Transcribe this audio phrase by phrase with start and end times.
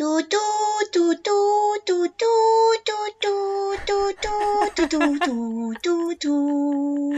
[0.00, 0.38] Tu tu
[0.92, 1.36] tu tu
[1.84, 2.32] tu tu
[2.80, 3.34] tu tu
[3.84, 7.12] tu tu tu tu tu tu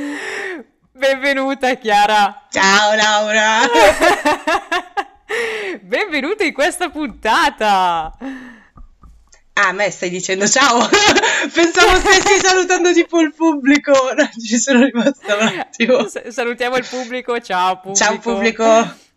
[0.90, 2.48] Benvenuta Chiara.
[2.50, 3.60] Ciao Laura.
[5.82, 8.16] Benvenuta in questa puntata.
[9.54, 10.80] Ah, a me stai dicendo ciao.
[11.54, 13.92] Pensavo stessi salutando tipo il pubblico.
[14.16, 16.08] No, ci sono rimasta un attimo.
[16.08, 17.38] S- salutiamo il pubblico.
[17.38, 17.94] Ciao pubblico.
[18.04, 19.10] Ciao pubblico.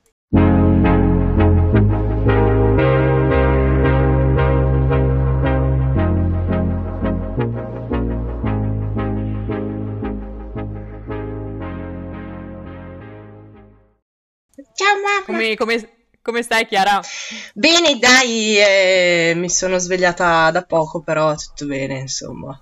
[15.24, 15.90] Come, come-
[16.22, 17.00] come stai Chiara?
[17.54, 22.60] Bene, dai, eh, mi sono svegliata da poco, però tutto bene, insomma.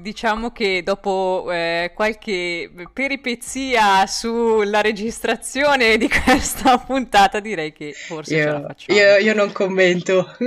[0.00, 8.44] Diciamo che dopo eh, qualche peripezia sulla registrazione di questa puntata direi che forse ce
[8.50, 8.98] la Io, facciamo.
[8.98, 10.36] io- io non commento.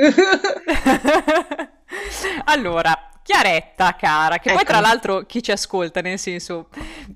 [2.46, 4.82] Allora, Chiaretta, cara, che poi tra Eccomi.
[4.88, 6.70] l'altro chi ci ascolta, nel senso,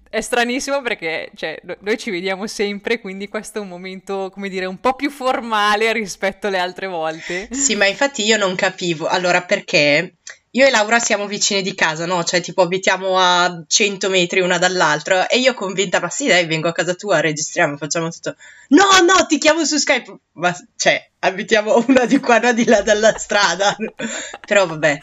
[0.09, 4.49] è stranissimo perché cioè, no- noi ci vediamo sempre, quindi questo è un momento, come
[4.49, 7.47] dire, un po' più formale rispetto alle altre volte.
[7.51, 9.05] Sì, ma infatti io non capivo.
[9.05, 10.15] Allora, perché
[10.49, 12.23] io e Laura siamo vicine di casa, no?
[12.23, 16.67] Cioè, tipo, abitiamo a 100 metri una dall'altra e io convinta, ma sì, dai, vengo
[16.67, 18.35] a casa tua, registriamo, facciamo tutto.
[18.69, 20.11] No, no, ti chiamo su Skype.
[20.33, 23.75] Ma, cioè, abitiamo una di qua, una di là dalla strada.
[24.47, 24.99] Però vabbè.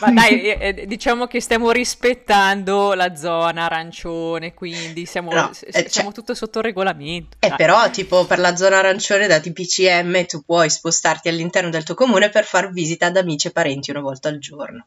[0.00, 5.62] Ma dai, eh, eh, diciamo che stiamo rispettando la zona arancione, quindi siamo, No, s-
[5.64, 7.36] eh, cioè- siamo tutto sotto regolamento.
[7.40, 11.94] E però, tipo, per la zona arancione da TPCM tu puoi spostarti all'interno del tuo
[11.94, 14.86] comune per far visita ad amici e parenti una volta al giorno.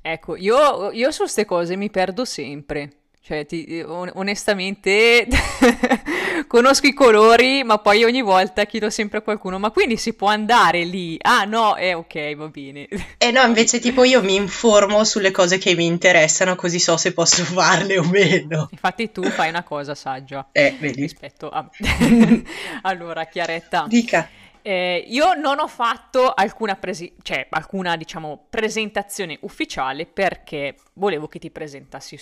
[0.00, 2.90] Ecco, io, io su queste cose mi perdo sempre.
[3.24, 5.26] Cioè, ti- on- onestamente
[6.48, 10.28] conosco i colori, ma poi ogni volta chiedo sempre a qualcuno: ma quindi si può
[10.28, 11.16] andare lì?
[11.20, 12.88] Ah, no, eh, ok, va bene.
[13.18, 17.12] E no, invece tipo io mi informo sulle cose che mi interessano così so se
[17.12, 18.68] posso farle o meno.
[18.72, 21.02] Infatti, tu fai una cosa saggia Eh, vedi.
[21.02, 22.42] rispetto a me.
[22.82, 24.28] Allora, Chiaretta, Dica.
[24.62, 31.38] eh, io non ho fatto alcuna, presi- cioè, alcuna, diciamo, presentazione ufficiale perché volevo che
[31.38, 32.18] ti presentassi,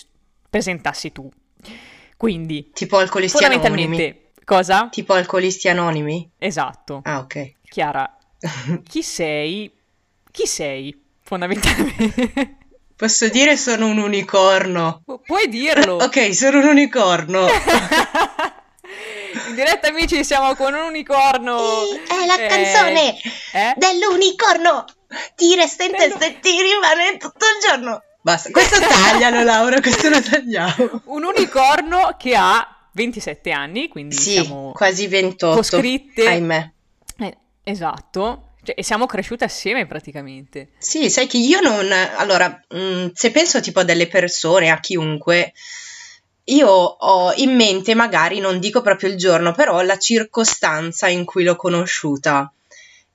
[0.51, 1.27] presentassi tu.
[2.17, 3.61] Quindi, Tipo alcolisti anonimi.
[3.63, 4.89] fondamentalmente, cosa?
[4.91, 6.29] Tipo alcolisti anonimi?
[6.37, 6.99] Esatto.
[7.03, 7.53] Ah, ok.
[7.67, 8.17] Chiara,
[8.87, 9.71] chi sei?
[10.29, 12.57] Chi sei, fondamentalmente?
[13.01, 15.01] Posso dire sono un unicorno.
[15.03, 15.95] Pu- Puoi dirlo.
[16.03, 17.47] Ok, sono un unicorno.
[19.47, 21.57] In diretta, amici, siamo con un unicorno.
[22.07, 23.15] È la Eh, canzone
[23.53, 23.73] eh?
[23.77, 24.85] dell'unicorno.
[25.35, 28.03] Tira e stente Dello- e ti rimane tutto il giorno.
[28.21, 31.01] Basta, questo taglialo Laura, questo lo tagliamo.
[31.05, 35.55] Un unicorno che ha 27 anni, quindi Sì, siamo quasi 28.
[35.55, 36.27] coscritte.
[36.27, 36.71] Ahimè.
[37.19, 38.49] Eh, esatto.
[38.63, 40.69] Cioè, e siamo cresciute assieme praticamente.
[40.77, 41.91] Sì, sai che io non...
[41.91, 45.53] Allora, mh, se penso tipo a delle persone, a chiunque,
[46.43, 51.43] io ho in mente, magari non dico proprio il giorno, però la circostanza in cui
[51.43, 52.53] l'ho conosciuta.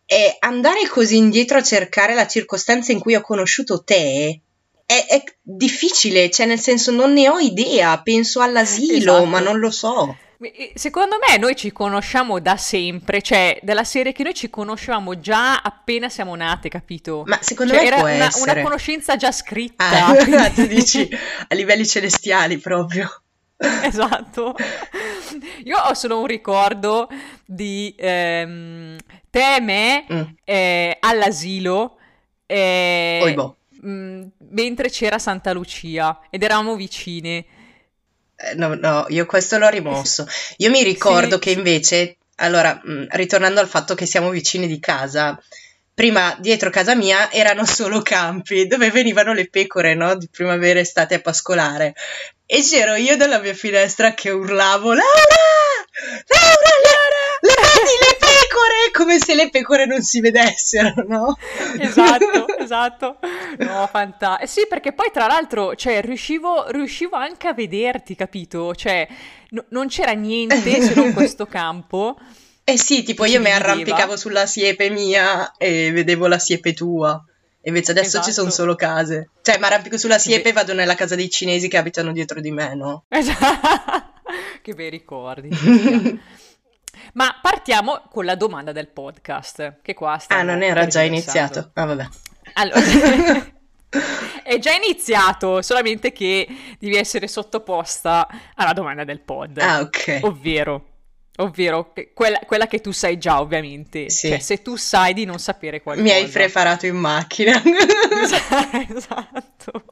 [0.04, 4.40] E andare così indietro a cercare la circostanza in cui ho conosciuto te
[4.86, 9.24] è, è difficile, cioè nel senso non ne ho idea, penso all'asilo, Esatto.
[9.26, 10.16] ma non lo so.
[10.40, 15.18] E- Secondo me noi ci conosciamo da sempre, cioè della serie che noi ci conoscevamo
[15.18, 17.24] già appena siamo nate, capito?
[17.26, 20.06] Ma secondo Cioè, me era una, una conoscenza già scritta.
[20.06, 21.08] Ah, quindi- tu dici
[21.48, 23.10] a livelli celestiali proprio.
[23.82, 24.54] Esatto.
[25.64, 27.08] Io ho solo un ricordo
[27.46, 28.98] di ehm,
[29.30, 30.22] te e me Mm.
[30.44, 31.96] eh, all'asilo
[32.46, 33.54] eh, Oibò.
[33.86, 37.44] Mh, mentre c'era Santa Lucia ed eravamo vicine.
[38.36, 40.26] Eh, No, no, io questo l'ho rimosso.
[40.58, 44.78] Io mi ricordo Sì, che invece, allora, mh, ritornando al fatto che siamo vicini di
[44.78, 45.40] casa,
[45.94, 50.14] prima dietro casa mia erano solo campi dove venivano le pecore, no?
[50.16, 51.94] Di primavera, estate a pascolare.
[52.44, 55.02] E c'ero io dalla mia finestra che urlavo: Laura!
[56.26, 56.74] Laura!
[57.46, 58.15] Le, levati le
[58.56, 58.90] pecore!
[58.92, 61.36] Come se le pecore non si vedessero, no?
[61.78, 63.18] Esatto, esatto.
[63.58, 64.46] No, fantastico.
[64.50, 68.74] Sì, perché poi tra l'altro, cioè, riuscivo, riuscivo anche a vederti, capito?
[68.74, 69.06] Cioè,
[69.50, 72.16] no- non c'era niente se non questo campo.
[72.64, 77.22] Eh sì, tipo io mi arrampicavo sulla siepe mia e vedevo la siepe tua.
[77.62, 78.62] Invece adesso ci sono Esatto.
[78.62, 79.30] solo case.
[79.42, 82.50] Cioè, mi arrampico sulla siepe e vado nella casa dei cinesi che abitano dietro di
[82.50, 83.04] me, no?
[84.62, 85.48] Che bei ricordi.
[87.14, 91.70] Ma partiamo con la domanda del podcast, che qua ah, stiamo non era già iniziato.
[91.74, 92.08] Ah, vabbè.
[92.54, 92.80] Allora,
[94.42, 96.46] è già iniziato, solamente che
[96.78, 99.58] devi essere sottoposta alla domanda del pod.
[99.58, 100.20] Ah, ok.
[100.22, 100.94] Ovvero,
[101.38, 104.08] Ovvero quella, quella, che tu sai già, ovviamente.
[104.08, 104.28] Sì.
[104.28, 106.08] Cioè, se tu sai di non sapere qualcosa.
[106.08, 107.60] Mi hai preparato in macchina.
[108.88, 109.84] esatto.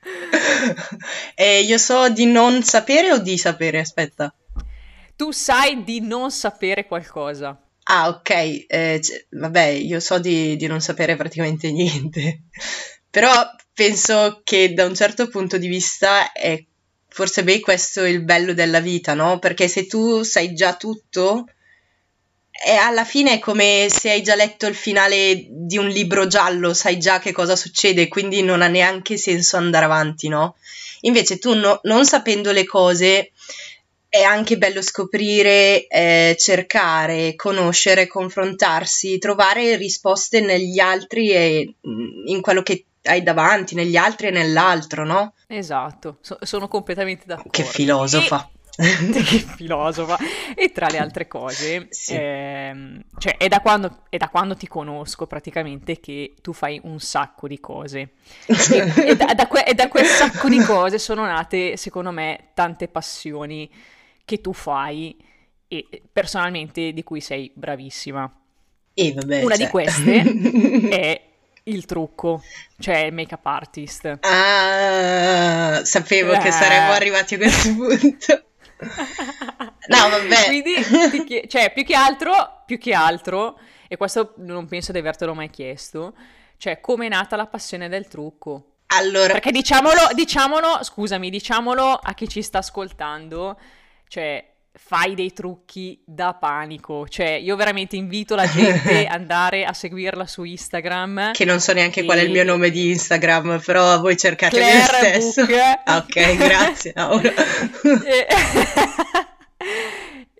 [1.34, 3.80] e io so di non sapere o di sapere?
[3.80, 4.32] Aspetta.
[5.20, 7.54] Tu sai di non sapere qualcosa.
[7.82, 8.30] Ah, ok.
[8.30, 12.44] Eh, c- vabbè, io so di, di non sapere praticamente niente.
[13.10, 13.30] Però
[13.74, 16.64] penso che da un certo punto di vista è
[17.06, 19.38] forse beh, questo è il bello della vita, no?
[19.38, 21.44] Perché se tu sai già tutto,
[22.50, 26.72] e alla fine è come se hai già letto il finale di un libro giallo,
[26.72, 30.56] sai già che cosa succede, quindi non ha neanche senso andare avanti, no?
[31.02, 33.32] Invece tu no, non sapendo le cose
[34.10, 42.40] è anche bello scoprire, eh, cercare, conoscere, confrontarsi, trovare risposte negli altri e mm, in
[42.40, 45.34] quello che hai davanti, negli altri e nell'altro, no?
[45.46, 47.50] Esatto, so- sono completamente d'accordo.
[47.50, 48.50] Che filosofa.
[48.52, 48.58] E...
[49.22, 50.18] che filosofa.
[50.56, 52.14] E tra le altre cose, sì.
[52.14, 56.98] ehm, cioè è da, quando, è da, quando, ti conosco praticamente che tu fai un
[56.98, 58.14] sacco di cose.
[58.46, 62.48] e, e, da, da que- e da quel sacco di cose sono nate, secondo me,
[62.54, 63.70] tante passioni
[64.30, 65.16] che tu fai
[65.66, 68.32] e personalmente di cui sei bravissima.
[68.94, 69.64] E vabbè, Una cioè.
[69.64, 70.20] di queste
[70.88, 71.22] è
[71.64, 72.42] il trucco,
[72.78, 74.18] cioè il make-up artist.
[74.20, 76.38] Ah, sapevo eh.
[76.38, 78.44] che saremmo arrivati a questo punto.
[79.88, 80.44] no, vabbè.
[80.46, 85.34] Quindi, chie- cioè, più che altro, più che altro, e questo non penso di avertelo
[85.34, 86.14] mai chiesto,
[86.56, 88.74] cioè, come è nata la passione del trucco?
[88.92, 89.32] Allora...
[89.32, 93.56] Perché diciamolo, diciamolo, scusami, diciamolo a chi ci sta ascoltando,
[94.10, 97.06] cioè, fai dei trucchi da panico.
[97.06, 101.30] Cioè, io veramente invito la gente ad andare a seguirla su Instagram.
[101.30, 102.04] Che non so neanche e...
[102.04, 105.46] qual è il mio nome di Instagram, però voi cercate Claire lo stesso.
[105.46, 105.80] Book.
[105.86, 106.92] ok, grazie.
[108.04, 108.26] e...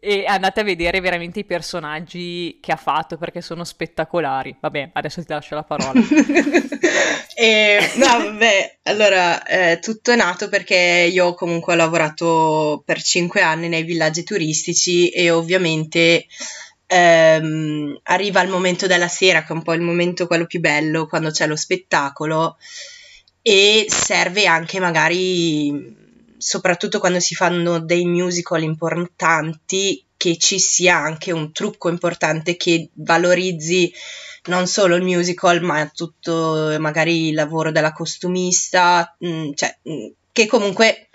[0.01, 4.57] e andate a vedere veramente i personaggi che ha fatto perché sono spettacolari.
[4.59, 5.93] Vabbè, adesso ti lascio la parola.
[7.37, 13.43] e, no, vabbè, allora eh, tutto è nato perché io comunque ho lavorato per cinque
[13.43, 16.27] anni nei villaggi turistici e ovviamente
[16.87, 21.07] ehm, arriva il momento della sera, che è un po' il momento quello più bello,
[21.07, 22.57] quando c'è lo spettacolo
[23.43, 25.99] e serve anche magari
[26.41, 32.91] soprattutto quando si fanno dei musical importanti, che ci sia anche un trucco importante che
[32.95, 33.93] valorizzi
[34.45, 39.93] non solo il musical, ma tutto magari il lavoro della costumista, mh, mm, cioè, mh,
[39.93, 41.09] mm, che comunque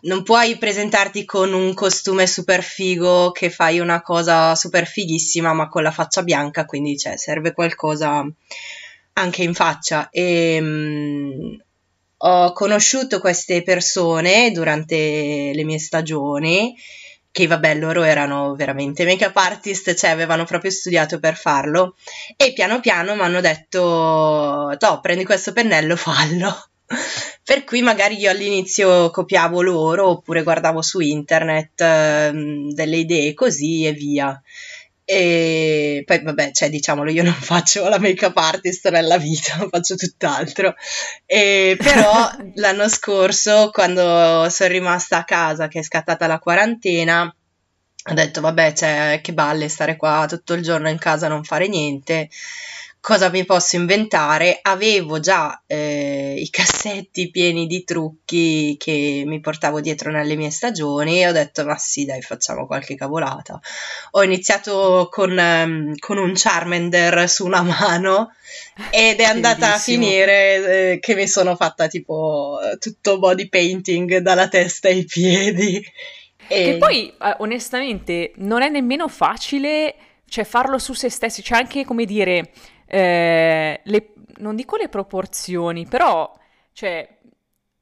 [0.00, 5.68] non puoi presentarti con un costume super figo che fai una cosa super fighissima, ma
[5.68, 8.26] con la faccia bianca, quindi cioè, serve qualcosa
[9.14, 10.08] anche in faccia.
[10.10, 11.54] E, mh, mm,
[12.20, 16.76] ho conosciuto queste persone durante le mie stagioni
[17.30, 21.94] che vabbè loro erano veramente make-up artist, cioè avevano proprio studiato per farlo
[22.36, 26.68] e piano piano mi hanno detto no, prendi questo pennello, fallo.
[27.44, 32.30] per cui magari io all'inizio copiavo loro oppure guardavo su internet eh,
[32.72, 34.42] delle idee così e via.
[35.10, 40.74] E poi, vabbè, cioè, diciamolo, io non faccio la make-up artist nella vita, faccio tutt'altro.
[41.24, 48.12] E, però l'anno scorso, quando sono rimasta a casa, che è scattata la quarantena, ho
[48.12, 51.68] detto, vabbè, cioè, che balle stare qua tutto il giorno in casa a non fare
[51.68, 52.28] niente
[53.00, 54.58] cosa mi posso inventare?
[54.62, 61.20] Avevo già eh, i cassetti pieni di trucchi che mi portavo dietro nelle mie stagioni
[61.20, 63.58] e ho detto ma sì dai facciamo qualche cavolata.
[64.12, 68.32] Ho iniziato con, um, con un Charmander su una mano
[68.90, 74.48] ed è andata a finire eh, che mi sono fatta tipo tutto body painting dalla
[74.48, 75.82] testa ai piedi.
[76.50, 76.64] E...
[76.64, 79.94] Che poi eh, onestamente non è nemmeno facile
[80.28, 82.50] cioè, farlo su se stessi, c'è cioè anche come dire
[82.88, 86.36] eh, le, non dico le proporzioni, però
[86.72, 87.08] cioè,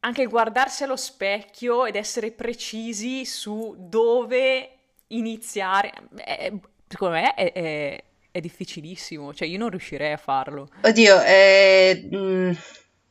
[0.01, 4.71] anche guardarsi allo specchio ed essere precisi su dove
[5.09, 6.53] iniziare, è,
[6.89, 10.69] secondo me è, è, è, difficilissimo, cioè io non riuscirei a farlo.
[10.83, 12.07] Oddio, è...
[12.11, 12.53] Mh mm,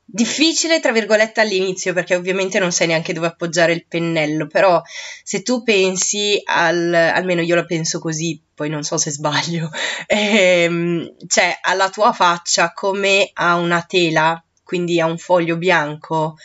[0.05, 4.81] difficile tra virgolette all'inizio perché ovviamente non sai neanche dove appoggiare il pennello, però
[5.23, 9.69] se tu pensi al, almeno io la penso così, poi non so se sbaglio,
[10.07, 16.35] ehm, cioè alla tua faccia come a una tela, quindi a un foglio bianco,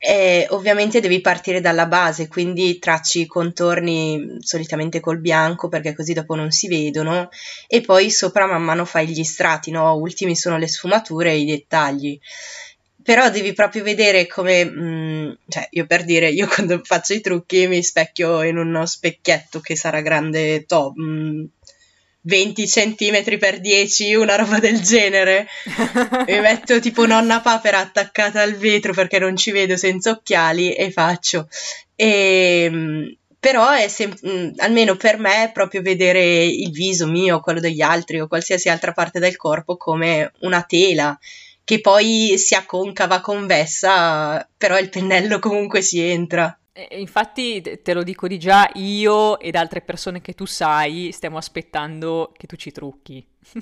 [0.00, 6.12] eh, ovviamente devi partire dalla base, quindi tracci i contorni solitamente col bianco perché così
[6.12, 7.28] dopo non si vedono
[7.66, 9.92] e poi sopra man mano fai gli strati, no?
[9.94, 12.18] Ultimi sono le sfumature e i dettagli
[13.08, 17.22] però devi proprio vedere come, mh, mm, cioè io per dire, io quando faccio i
[17.22, 21.44] trucchi mi specchio in uno specchietto che sarà grande to, mh, mm,
[22.20, 25.46] 20 cm per 10, una roba del genere.
[26.26, 30.90] mi metto tipo nonna papera attaccata al vetro perché non ci vedo senza occhiali e
[30.90, 31.48] faccio.
[31.94, 33.06] E, mm,
[33.40, 38.28] però è sem- almeno per me proprio vedere il viso mio, quello degli altri o
[38.28, 41.18] qualsiasi altra parte del corpo come una tela
[41.68, 46.58] che poi sia concava, convessa, però il pennello comunque si entra.
[46.92, 52.32] Infatti te lo dico di già, io ed altre persone che tu sai stiamo aspettando
[52.34, 53.22] che tu ci trucchi.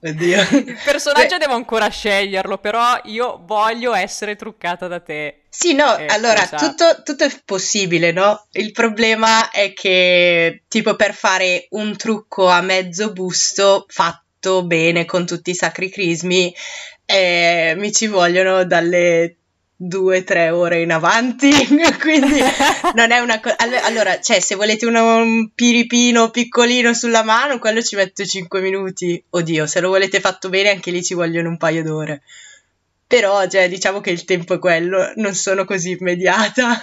[0.00, 0.40] Oddio.
[0.52, 1.38] Il personaggio Beh.
[1.38, 5.42] devo ancora sceglierlo, però io voglio essere truccata da te.
[5.50, 8.46] Sì, no, eh, allora tutto, tutto, è possibile, no?
[8.52, 15.06] Il problema è che, tipo, per fare un trucco a mezzo busto fatto fatto bene
[15.06, 16.54] con tutti i sacri crismi,
[17.06, 19.36] eh, mi ci vogliono dalle
[19.76, 21.50] due o tre ore in avanti,
[22.00, 22.40] quindi
[22.94, 23.56] non è una cosa...
[23.84, 29.22] Allora, cioè, se volete uno, un piripino piccolino sulla mano, quello ci metto cinque minuti.
[29.30, 32.22] Oddio, se lo volete fatto bene, anche lì ci vogliono un paio d'ore.
[33.06, 36.82] Però, cioè, diciamo che il tempo è quello, non sono così immediata.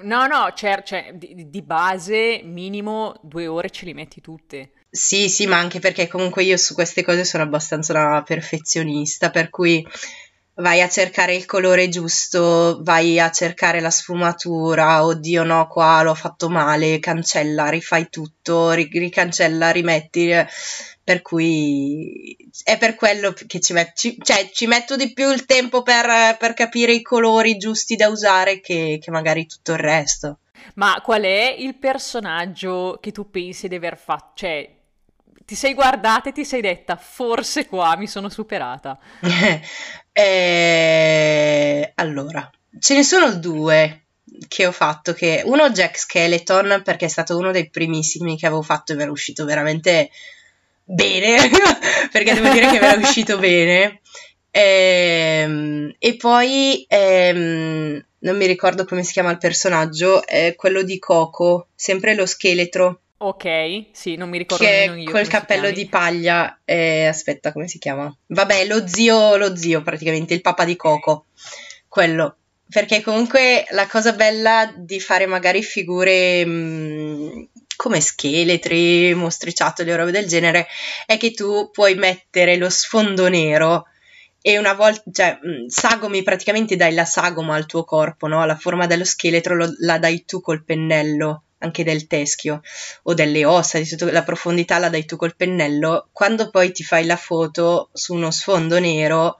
[0.00, 4.70] No, no, certo, cioè, di, di base minimo due ore ce li metti tutte.
[4.90, 9.50] Sì, sì, ma anche perché comunque io su queste cose sono abbastanza una perfezionista, per
[9.50, 9.86] cui
[10.54, 16.14] vai a cercare il colore giusto, vai a cercare la sfumatura, oddio no, qua l'ho
[16.14, 20.32] fatto male, cancella, rifai tutto, ricancella, rimetti,
[21.04, 25.44] per cui è per quello che ci metto, ci, cioè ci metto di più il
[25.44, 30.38] tempo per, per capire i colori giusti da usare che, che magari tutto il resto.
[30.74, 34.32] Ma qual è il personaggio che tu pensi di aver fatto?
[34.34, 34.77] Cioè,
[35.48, 38.98] ti sei guardata e ti sei detta, forse qua mi sono superata.
[40.12, 44.02] eh, allora, ce ne sono due
[44.46, 48.60] che ho fatto, che uno Jack Skeleton, perché è stato uno dei primissimi che avevo
[48.60, 50.10] fatto e mi era uscito veramente
[50.84, 51.38] bene,
[52.12, 54.02] perché devo dire che mi era uscito bene.
[54.50, 60.98] Ehm, e poi ehm, non mi ricordo come si chiama il personaggio, è quello di
[60.98, 63.00] Coco, sempre lo scheletro.
[63.20, 65.10] Ok, sì, non mi ricordo che io.
[65.10, 68.14] Col cappello di paglia, eh, aspetta, come si chiama?
[68.26, 71.26] Vabbè, lo zio, lo zio praticamente, il papà di Coco,
[71.88, 72.36] quello.
[72.68, 77.42] Perché comunque la cosa bella di fare magari figure mh, mm,
[77.74, 80.68] come scheletri, mostriciattoli o robe del genere,
[81.04, 83.86] è che tu puoi mettere lo sfondo nero
[84.40, 88.46] e una volta, cioè, mm, sagomi praticamente dai la sagoma al tuo corpo, no?
[88.46, 92.62] La forma dello scheletro lo, la dai tu col pennello anche del teschio
[93.04, 96.84] o delle ossa, di tutta la profondità la dai tu col pennello, quando poi ti
[96.84, 99.38] fai la foto su uno sfondo nero,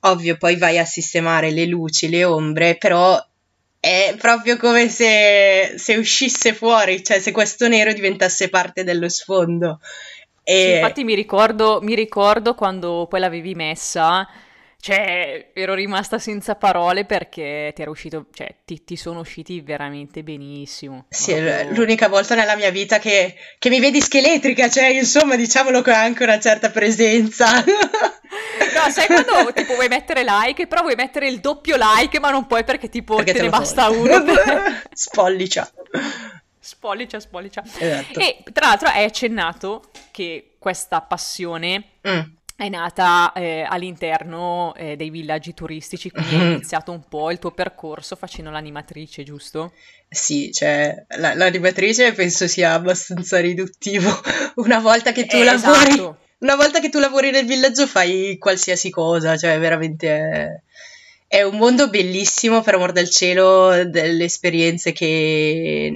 [0.00, 3.18] ovvio poi vai a sistemare le luci, le ombre, però
[3.80, 9.80] è proprio come se, se uscisse fuori, cioè se questo nero diventasse parte dello sfondo.
[10.42, 10.60] E...
[10.60, 14.28] Sì, infatti mi ricordo, mi ricordo quando poi l'avevi messa
[14.84, 20.22] cioè, ero rimasta senza parole perché ti, era uscito, cioè, ti, ti sono usciti veramente
[20.22, 21.06] benissimo.
[21.08, 25.80] Sì, è l'unica volta nella mia vita che, che, mi vedi scheletrica, cioè, insomma, diciamolo
[25.80, 27.46] che ho anche una certa presenza.
[28.74, 32.46] No, sai quando tipo vuoi mettere like, però vuoi mettere il doppio like, ma non
[32.46, 34.08] puoi perché tipo perché te, te ne basta togli.
[34.08, 34.24] uno.
[34.92, 35.70] Spollicia.
[36.58, 37.62] Spollicia, spollicia.
[37.78, 38.18] Esatto.
[38.18, 41.84] E tra l'altro hai accennato che questa passione...
[42.06, 47.38] Mm è nata eh, all'interno eh, dei villaggi turistici, quindi hai iniziato un po' il
[47.38, 49.72] tuo percorso facendo l'animatrice, giusto?
[50.08, 54.08] Sì, cioè la, l'animatrice penso sia abbastanza riduttivo.
[54.56, 56.18] Una volta che tu eh, lavori, esatto.
[56.38, 60.60] una volta che tu lavori nel villaggio fai qualsiasi cosa, cioè veramente è,
[61.26, 65.92] è un mondo bellissimo, per amor del cielo, delle esperienze che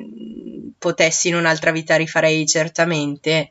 [0.76, 3.50] potessi in un'altra vita rifarei certamente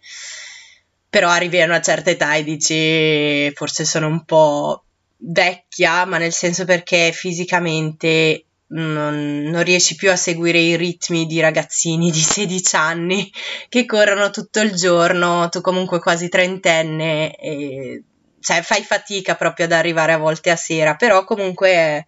[1.10, 4.84] però arrivi a una certa età e dici forse sono un po'
[5.18, 11.40] vecchia, ma nel senso perché fisicamente non, non, riesci più a seguire i ritmi di
[11.40, 13.32] ragazzini di 16 anni
[13.70, 18.04] che corrono tutto il giorno, tu comunque quasi trentenne, e,
[18.42, 22.06] cioè fai fatica proprio ad arrivare a volte a sera, però comunque è,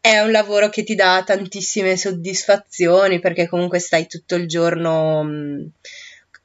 [0.00, 5.22] è un lavoro che ti dà tantissime soddisfazioni perché comunque stai tutto il giorno...
[5.22, 5.70] Mh,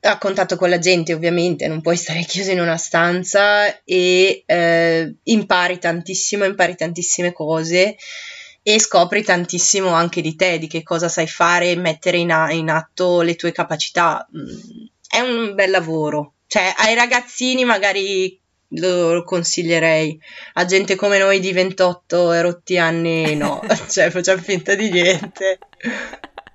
[0.01, 5.15] a contatto con la gente ovviamente, non puoi stare chiuso in una stanza e eh,
[5.23, 7.97] impari tantissimo, impari tantissime cose
[8.61, 12.69] e scopri tantissimo anche di te, di che cosa sai fare, mettere in, a- in
[12.69, 14.27] atto le tue capacità.
[14.35, 16.33] Mm, è un bel lavoro.
[16.47, 18.39] Cioè, ai ragazzini magari
[18.69, 20.19] lo, lo consiglierei.
[20.53, 25.59] A gente come noi di 28 e rotti anni no, cioè facciamo finta di niente.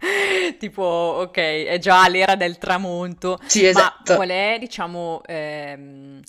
[0.58, 3.38] tipo, ok, è già l'era del tramonto.
[3.46, 4.12] Sì, esatto.
[4.12, 6.20] Ma qual è, diciamo, ehm,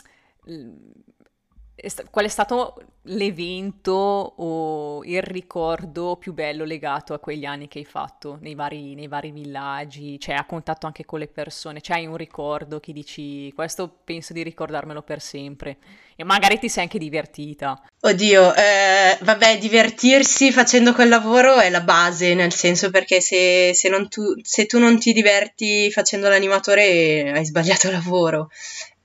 [2.10, 2.76] qual è stato
[3.08, 8.96] l'evento o il ricordo più bello legato a quegli anni che hai fatto nei vari,
[8.96, 12.94] nei vari villaggi, cioè a contatto anche con le persone, cioè hai un ricordo che
[12.94, 15.78] dici questo penso di ricordarmelo per sempre
[16.16, 17.80] e magari ti sei anche divertita.
[18.02, 24.08] Oddio, eh, vabbè, divertirsi facendo quel lavoro è la base, nel senso perché se, se,
[24.08, 28.50] tu, se tu non ti diverti facendo l'animatore hai sbagliato lavoro.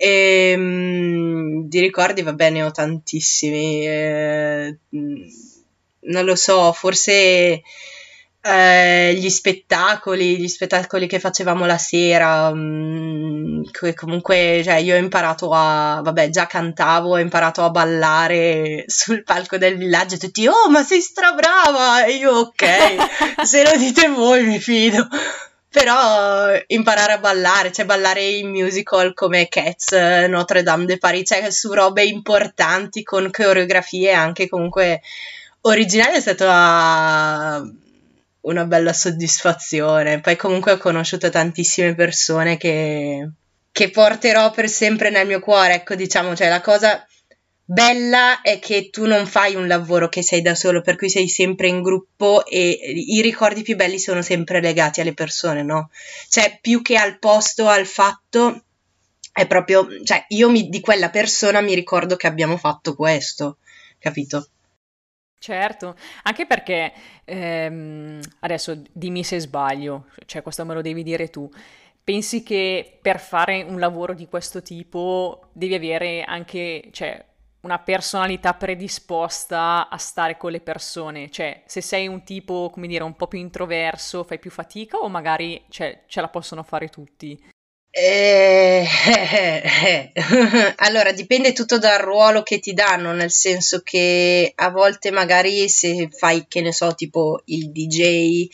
[0.02, 3.86] E, mh, di ricordi, va bene, ho tantissimi.
[3.86, 7.62] Eh, non lo so, forse
[8.42, 12.50] eh, gli spettacoli, gli spettacoli che facevamo la sera.
[12.50, 16.00] Mh, comunque, cioè, io ho imparato a.
[16.02, 20.16] Vabbè, già cantavo, ho imparato a ballare sul palco del villaggio.
[20.16, 22.06] Tutti, oh, ma sei strabrava!
[22.06, 25.06] E io, ok, se lo dite voi, mi fido
[25.70, 29.92] però imparare a ballare, cioè ballare in musical come Cats,
[30.28, 35.00] Notre Dame de Paris, cioè su robe importanti con coreografie anche comunque
[35.62, 37.62] originali è stata
[38.40, 40.20] una bella soddisfazione.
[40.20, 43.30] Poi comunque ho conosciuto tantissime persone che,
[43.70, 47.06] che porterò per sempre nel mio cuore, ecco diciamo, cioè la cosa
[47.72, 51.28] bella è che tu non fai un lavoro che sei da solo, per cui sei
[51.28, 55.90] sempre in gruppo e i ricordi più belli sono sempre legati alle persone, no?
[56.28, 58.64] Cioè, più che al posto, al fatto,
[59.32, 63.58] è proprio, cioè, io mi, di quella persona mi ricordo che abbiamo fatto questo,
[64.00, 64.48] capito?
[65.38, 66.92] Certo, anche perché
[67.24, 71.48] ehm, adesso dimmi se sbaglio, cioè questo me lo devi dire tu.
[72.02, 77.24] Pensi che per fare un lavoro di questo tipo devi avere anche, cioè,
[77.62, 81.30] una personalità predisposta a stare con le persone?
[81.30, 85.08] Cioè, se sei un tipo, come dire, un po' più introverso, fai più fatica o
[85.08, 87.38] magari cioè, ce la possono fare tutti?
[87.92, 88.86] Eh,
[90.76, 96.08] allora, dipende tutto dal ruolo che ti danno, nel senso che a volte magari se
[96.10, 98.46] fai, che ne so, tipo il DJ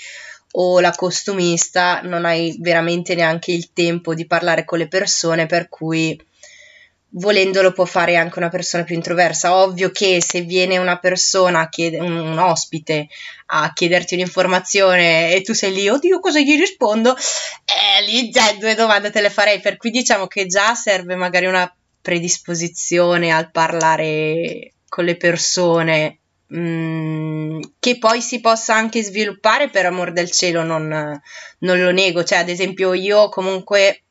[0.52, 5.68] o la costumista, non hai veramente neanche il tempo di parlare con le persone, per
[5.68, 6.18] cui
[7.16, 9.54] volendolo può fare anche una persona più introversa.
[9.54, 13.08] Ovvio che se viene una persona, chiede, un, un, ospite,
[13.46, 17.14] a chiederti un'informazione e tu sei lì, oddio, cosa gli rispondo?
[17.14, 21.46] Eh, lì già due domande te le farei, per cui diciamo che già serve magari
[21.46, 26.18] una predisposizione al parlare con le persone.
[26.54, 30.86] Mm, che poi si possa anche sviluppare per amor del cielo non,
[31.58, 34.04] non lo nego cioè ad esempio io comunque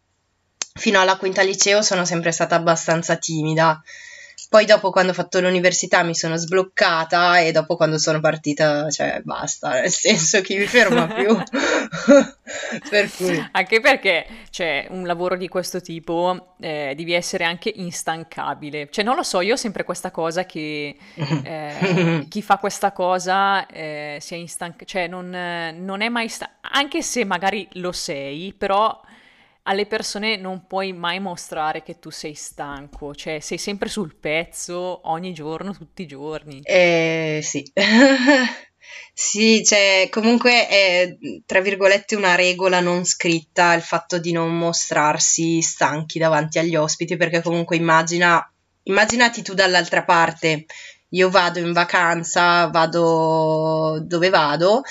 [0.78, 3.82] fino alla quinta liceo sono sempre stata abbastanza timida.
[4.50, 9.22] Poi dopo quando ho fatto l'università mi sono sbloccata e dopo quando sono partita, cioè
[9.24, 11.36] basta, nel senso chi mi ferma più.
[12.90, 13.50] per cui.
[13.52, 18.90] Anche perché cioè, un lavoro di questo tipo eh, devi essere anche instancabile.
[18.92, 23.66] Cioè non lo so, io ho sempre questa cosa che eh, chi fa questa cosa
[23.66, 25.30] eh, sia instancabile, cioè non,
[25.84, 29.02] non, è mai sta- anche se magari lo sei, però
[29.68, 35.02] alle persone non puoi mai mostrare che tu sei stanco, cioè sei sempre sul pezzo
[35.10, 36.62] ogni giorno, tutti i giorni.
[36.62, 37.72] Eh, sì.
[39.14, 45.62] sì, cioè comunque è tra virgolette una regola non scritta il fatto di non mostrarsi
[45.62, 48.48] stanchi davanti agli ospiti perché comunque immagina,
[48.84, 50.66] immaginati tu dall'altra parte
[51.10, 54.82] io vado in vacanza, vado dove vado,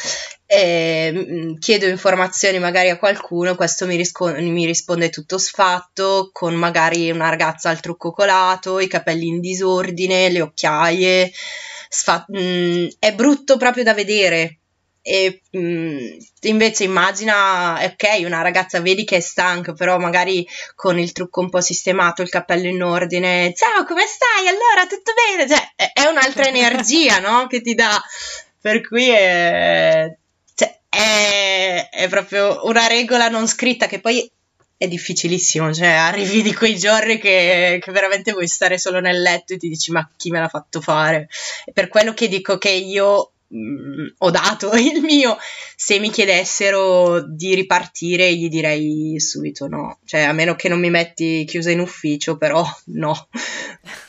[0.55, 7.11] eh, chiedo informazioni magari a qualcuno, questo mi, risco- mi, risponde tutto sfatto, con magari
[7.11, 11.33] una ragazza al trucco colato, i capelli in disordine, le occhiaie,
[11.89, 14.59] sfa- mh, mm, è brutto proprio da vedere.
[15.03, 15.99] E mh, mm,
[16.43, 21.51] invece immagina, ok, una ragazza vedi che è stanca, però magari con il trucco un
[21.51, 24.49] po' sistemato, il cappello in ordine, ciao, come stai?
[24.49, 25.49] Allora, tutto bene?
[25.49, 27.47] Cioè, è, è un'altra energia, no?
[27.49, 28.01] Che ti dà.
[28.61, 30.17] Per cui è,
[30.95, 34.31] è, è proprio una regola non scritta che poi
[34.77, 39.55] è difficilissimo, cioè arrivi di quei giorni che, che, veramente vuoi stare solo nel letto
[39.55, 41.29] e ti dici ma chi me l'ha fatto fare?
[41.73, 45.37] Per quello che dico che io Mm, ho dato il mio,
[45.77, 50.91] se mi chiedessero di ripartire gli direi subito no, cioè a meno che non mi
[50.91, 53.29] metti chiusa in ufficio, però no.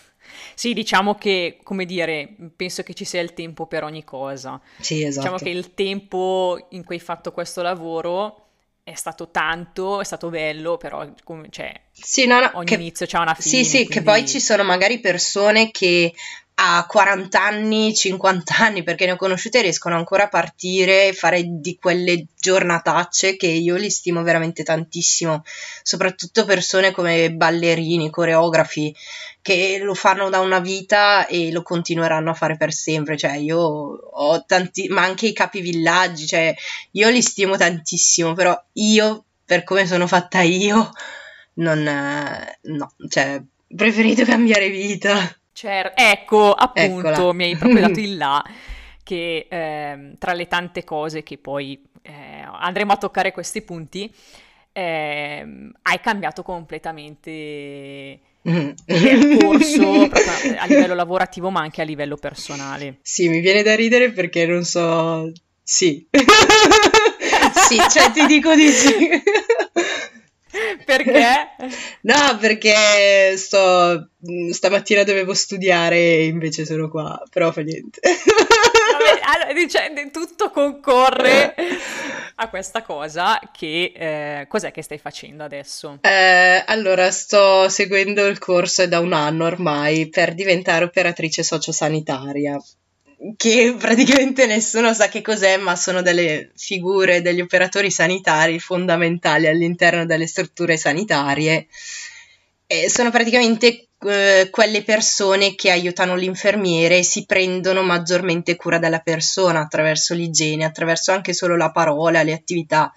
[0.56, 4.60] Sì, diciamo che, come dire, penso che ci sia il tempo per ogni cosa.
[4.80, 5.28] Sì, esatto.
[5.28, 8.46] Diciamo che il tempo in cui hai fatto questo lavoro
[8.84, 11.08] è stato tanto, è stato bello, però
[11.50, 13.64] cioè, sì, no, no, ogni che, inizio c'ha una fine.
[13.64, 13.94] Sì, sì, quindi...
[13.94, 16.14] che poi ci sono magari persone che
[16.58, 21.44] a 40 anni, 50 anni, perché ne ho conosciute, riescono ancora a partire e fare
[21.46, 25.44] di quelle giornatacce che io li stimo veramente tantissimo,
[25.84, 28.96] soprattutto persone come ballerini, coreografi,
[29.42, 33.60] che lo fanno da una vita e lo continueranno a fare per sempre, cioè io
[33.60, 36.56] ho tanti, ma anche i capi villaggi, cioè
[36.92, 40.90] io li stimo tantissimo, però io, per come sono fatta io,
[41.56, 43.42] non, no, cioè,
[43.76, 45.38] preferito cambiare vita.
[45.56, 47.32] Certo, ecco, appunto, Eccola.
[47.34, 48.44] mi hai proprio dato il là
[49.02, 54.14] che eh, tra le tante cose che poi eh, andremo a toccare questi punti,
[54.74, 55.48] eh,
[55.82, 57.30] hai cambiato completamente
[58.42, 60.10] il percorso
[60.60, 62.98] a livello lavorativo ma anche a livello personale.
[63.02, 65.32] Sì, mi viene da ridere perché non so...
[65.64, 66.06] Sì.
[66.12, 69.10] sì, cioè ti dico di sì.
[70.86, 71.56] Perché?
[72.02, 74.10] No, perché sto
[74.52, 78.00] stamattina dovevo studiare e invece sono qua, però fa niente.
[79.28, 81.56] Allora, dice, tutto concorre
[82.36, 86.00] a questa cosa che eh, cos'è che stai facendo adesso?
[86.02, 92.58] Eh, allora, sto seguendo il corso da un anno ormai per diventare operatrice sociosanitaria
[93.36, 100.06] che praticamente nessuno sa che cos'è, ma sono delle figure degli operatori sanitari fondamentali all'interno
[100.06, 101.68] delle strutture sanitarie.
[102.68, 109.00] E sono praticamente eh, quelle persone che aiutano l'infermiere e si prendono maggiormente cura della
[109.00, 112.92] persona attraverso l'igiene, attraverso anche solo la parola, le attività.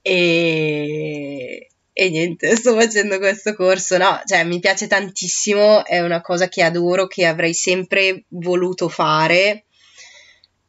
[0.00, 6.48] E, e niente, sto facendo questo corso, no, cioè mi piace tantissimo, è una cosa
[6.48, 9.64] che adoro, che avrei sempre voluto fare.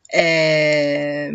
[0.05, 1.29] Eh,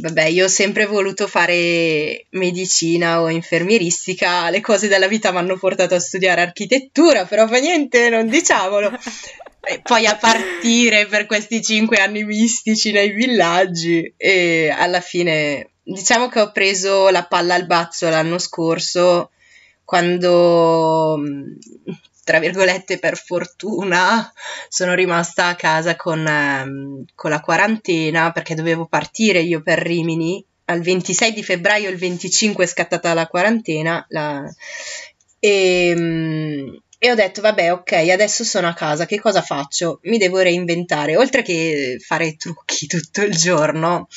[0.00, 5.56] vabbè, io ho sempre voluto fare medicina o infermieristica, le cose della vita mi hanno
[5.56, 8.90] portato a studiare architettura, però fa niente, non diciamolo.
[9.70, 16.28] E poi a partire per questi cinque anni mistici nei villaggi e alla fine diciamo
[16.28, 19.30] che ho preso la palla al bazzo l'anno scorso
[19.84, 21.20] quando
[22.24, 24.32] tra virgolette per fortuna
[24.68, 30.44] sono rimasta a casa con, ehm, con la quarantena perché dovevo partire io per Rimini.
[30.66, 34.44] Al 26 di febbraio il 25 è scattata la quarantena la...
[35.38, 40.00] E, ehm, e ho detto vabbè ok adesso sono a casa che cosa faccio?
[40.02, 44.08] Mi devo reinventare oltre che fare trucchi tutto il giorno.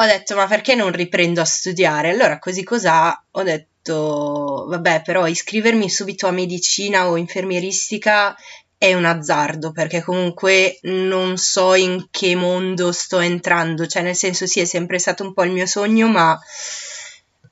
[0.00, 2.10] Ho detto ma perché non riprendo a studiare?
[2.10, 8.36] Allora così cos'ha ho detto vabbè però iscrivermi subito a medicina o infermieristica
[8.76, 14.46] è un azzardo perché comunque non so in che mondo sto entrando, cioè nel senso
[14.46, 16.38] sì è sempre stato un po' il mio sogno ma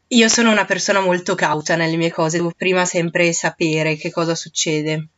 [0.09, 4.35] io sono una persona molto cauta nelle mie cose, devo prima sempre sapere che cosa
[4.35, 5.09] succede.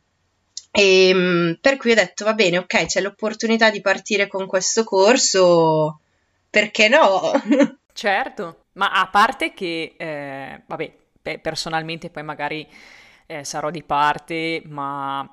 [0.71, 4.83] E ehm, per cui ho detto va bene, ok, c'è l'opportunità di partire con questo
[4.83, 5.99] corso
[6.49, 7.31] perché no?
[7.93, 12.67] certo, ma a parte che, eh, vabbè, personalmente poi magari
[13.27, 15.27] eh, sarò di parte, ma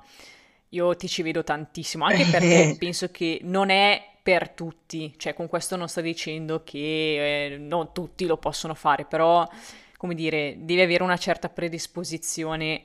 [0.69, 5.47] io ti ci vedo tantissimo, anche perché penso che non è per tutti, cioè con
[5.47, 9.47] questo non sto dicendo che eh, non tutti lo possono fare, però
[9.95, 12.81] come dire, devi avere una certa predisposizione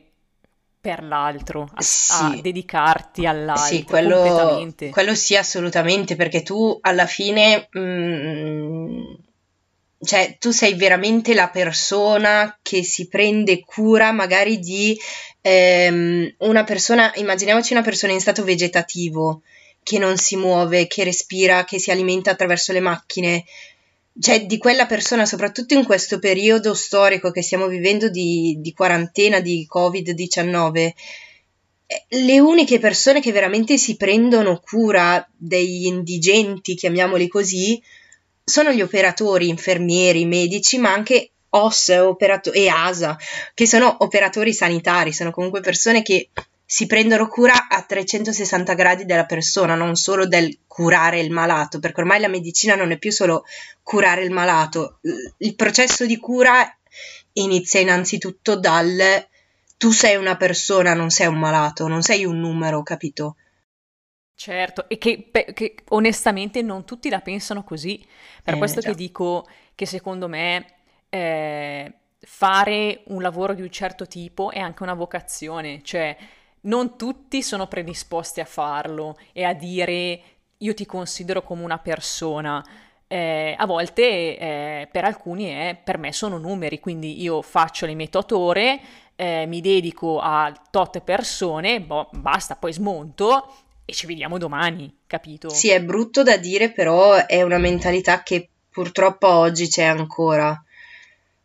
[0.81, 2.13] per l'altro, a, sì.
[2.13, 9.03] a dedicarti all'altro sì, quello, quello sì assolutamente, perché tu alla fine, mh, mm,
[9.99, 14.97] cioè tu sei veramente la persona che si prende cura magari di
[15.41, 19.43] ehm, una persona, immaginiamoci una persona in stato vegetativo,
[19.83, 23.45] che non si muove, che respira, che si alimenta attraverso le macchine,
[24.21, 29.41] cioè di quella persona, soprattutto in questo periodo storico che stiamo vivendo di, di quarantena,
[29.41, 30.95] di Covid-19, eh,
[32.09, 37.83] le uniche persone che veramente si prendono cura degli indigenti, chiamiamoli così,
[38.45, 43.17] sono gli operatori, infermieri, medici, ma anche OS operato- e ASA,
[43.55, 46.31] che sono operatori sanitari, sono comunque persone che
[46.73, 52.01] si prendono cura a 360 gradi della persona, non solo del curare il malato, perché
[52.01, 53.45] ormai la medicina non è più solo
[53.83, 55.01] curare il malato,
[55.37, 56.67] il processo di cura
[57.35, 58.99] inizia innanzitutto dal
[59.77, 63.37] tu sei una persona, non sei un malato, non sei un numero, capito?
[64.35, 68.03] Certo, e che, che onestamente non tutti la pensano così,
[68.43, 68.89] per eh, questo già.
[68.89, 70.65] che dico che secondo me
[71.11, 76.17] eh, fare un lavoro di un certo tipo è anche una vocazione, cioè
[76.63, 80.21] non tutti sono predisposti a farlo e a dire
[80.59, 82.65] io ti considero come una persona.
[83.09, 87.95] eh, a volte eh, per alcuni è, per me sono numeri, quindi io faccio le
[87.95, 88.81] mie tot ore,
[89.17, 93.53] eh, mi dedico a tot persone, boh, basta, poi smonto
[93.85, 95.51] e ci vediamo domani, capito?
[95.51, 100.59] Sì, è brutto da dire, però è una mentalità che purtroppo oggi c'è ancora.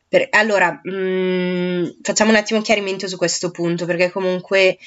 [0.09, 4.77] Per, allora, mh, mm, facciamo un attimo chiarimento su questo punto, perché comunque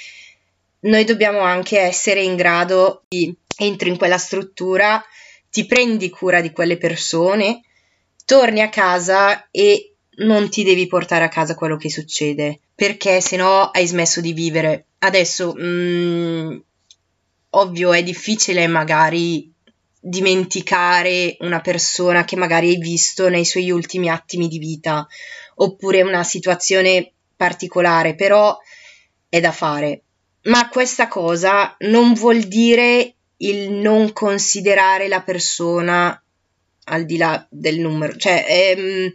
[0.81, 5.05] noi dobbiamo anche essere in grado di entri in quella struttura
[5.51, 7.63] ti prendi cura di quelle persone,
[8.25, 13.37] torni a casa e non ti devi portare a casa quello che succede, perché se
[13.37, 14.87] no hai smesso di vivere.
[14.99, 16.57] Adesso, mh, mm,
[17.51, 19.50] ovvio, è difficile magari
[20.01, 25.07] dimenticare una persona che magari hai visto nei suoi ultimi attimi di vita,
[25.57, 28.59] oppure una situazione particolare, però
[29.29, 30.03] è da fare.
[30.43, 36.23] Ma questa cosa non vuol dire il non considerare la persona
[36.85, 39.07] al di là del numero, cioè è, mm,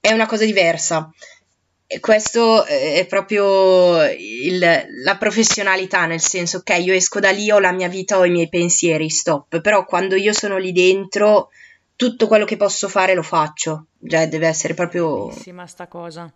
[0.00, 1.10] è una cosa diversa.
[2.00, 7.70] Questo è proprio il, la professionalità, nel senso, ok, io esco da lì, ho la
[7.70, 11.50] mia vita, ho i miei pensieri, stop, però quando io sono lì dentro,
[11.94, 15.28] tutto quello che posso fare lo faccio, cioè deve essere proprio...
[15.28, 16.32] Bellissima sta cosa.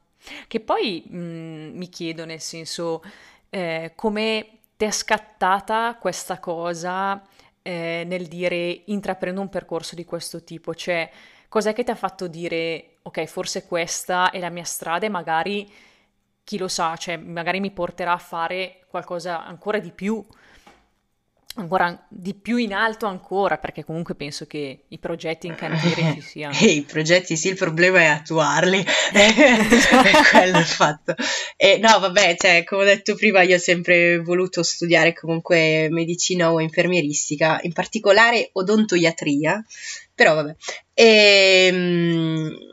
[0.47, 3.03] Che poi mh, mm, mi chiedo, nel senso,
[3.51, 7.23] eh, come ti è scattata questa cosa
[7.63, 10.75] eh, nel dire intraprendo un percorso di questo tipo?
[10.75, 11.11] Cioè,
[11.51, 15.69] cos'è che ti ha fatto dire, ok, forse questa è la mia strada e magari,
[16.45, 20.25] chi lo sa, cioè, magari mi porterà a fare qualcosa ancora di più
[21.57, 26.21] ancora di più in alto ancora, perché comunque penso che i progetti in cantiere ci
[26.23, 26.57] siano.
[26.59, 31.15] E i progetti sì, il problema è attuarli, è quello il fatto.
[31.57, 36.53] E, no, vabbè, cioè, come ho detto prima, io ho sempre voluto studiare comunque medicina
[36.53, 39.65] o infermieristica, in particolare odontoiatria,
[40.15, 40.55] però vabbè.
[40.95, 42.70] E, ehm,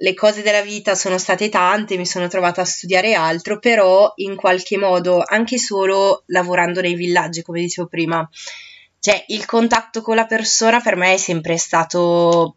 [0.00, 4.36] le cose della vita sono state tante, mi sono trovata a studiare altro, però in
[4.36, 8.28] qualche modo, anche solo lavorando nei villaggi, come dicevo prima,
[9.00, 12.56] cioè il contatto con la persona per me è sempre stato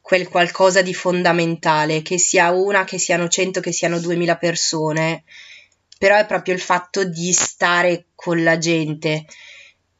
[0.00, 5.24] quel qualcosa di fondamentale, che sia una, che siano cento, che siano duemila persone,
[5.98, 9.24] però è proprio il fatto di stare con la gente.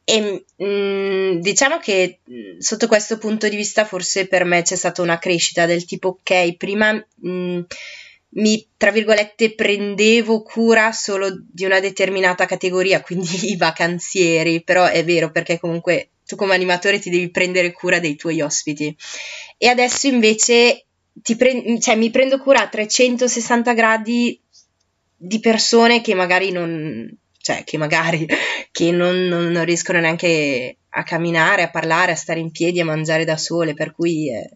[0.07, 5.01] E mm, diciamo che mm, sotto questo punto di vista forse per me c'è stata
[5.01, 6.93] una crescita del tipo ok, prima
[7.27, 7.61] mm,
[8.35, 15.03] mi tra virgolette prendevo cura solo di una determinata categoria, quindi i vacanzieri, però è
[15.03, 18.95] vero perché comunque tu come animatore ti devi prendere cura dei tuoi ospiti.
[19.57, 20.85] E adesso invece
[21.37, 24.39] pre- cioè, mi prendo cura a 360 gradi
[25.17, 27.09] di persone che magari non,
[27.45, 28.25] cioè che magari
[28.71, 32.85] che non, non, non, riescono neanche a camminare, a parlare, a stare in piedi, a
[32.85, 34.49] mangiare da sole, per cui è,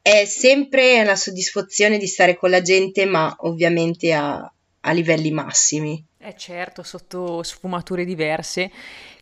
[0.00, 4.50] è sempre la soddisfazione di stare con la gente, ma ovviamente a,
[4.80, 6.02] a livelli massimi.
[6.16, 8.70] Eh certo, sotto sfumature diverse,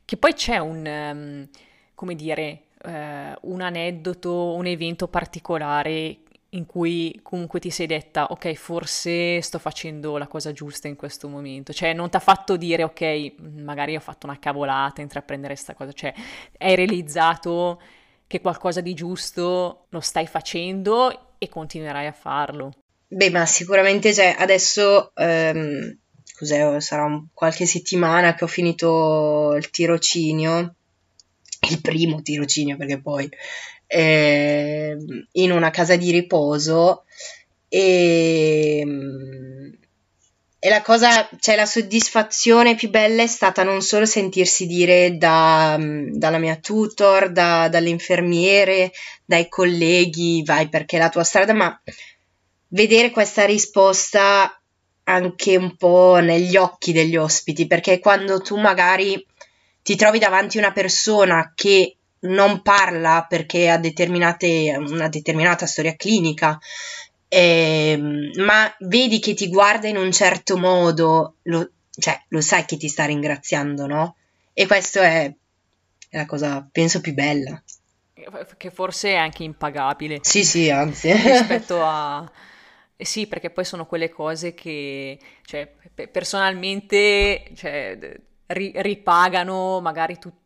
[0.04, 1.48] che poi c'è un, um,
[1.96, 6.18] come dire, uh, un aneddoto, un evento particolare
[6.54, 11.28] in cui comunque ti sei detta, ok, forse sto facendo la cosa giusta in questo
[11.28, 15.74] momento, cioè non ti ha fatto dire, ok, magari ho fatto una cavolata intraprendere questa
[15.74, 16.14] cosa, cioè
[16.58, 17.80] hai realizzato
[18.26, 22.72] che qualcosa di giusto lo stai facendo e continuerai a farlo.
[23.06, 25.98] Beh, ma sicuramente cioè, adesso, ehm,
[26.36, 30.74] cos'è, sarà un, qualche settimana che ho finito il tirocinio,
[31.68, 33.28] il primo tirocinio perché poi
[33.94, 34.96] eh,
[35.32, 37.04] in una casa di riposo
[37.68, 38.80] e,
[40.58, 45.78] e la cosa, cioè la soddisfazione più bella è stata non solo sentirsi dire da,
[45.78, 48.90] dalla mia tutor, da, dalle infermiere,
[49.24, 51.80] dai colleghi, vai perché è la tua strada, ma
[52.68, 54.60] vedere questa risposta
[55.04, 59.24] anche un po' negli occhi degli ospiti, perché quando tu magari
[59.82, 66.58] ti trovi davanti una persona che non parla perché ha una determinata storia clinica,
[67.28, 67.98] eh,
[68.36, 72.88] ma vedi che ti guarda in un certo modo, lo, cioè lo sai che ti
[72.88, 74.16] sta ringraziando, no?
[74.52, 75.32] E questo è,
[76.08, 77.60] è la cosa, penso, più bella.
[78.56, 80.20] Che forse è anche impagabile.
[80.22, 81.12] Sì, sì, anzi.
[81.12, 82.30] rispetto a...
[82.96, 85.66] Eh sì, perché poi sono quelle cose che, cioè,
[86.10, 87.98] personalmente, cioè,
[88.46, 90.43] ri- ripagano magari tutti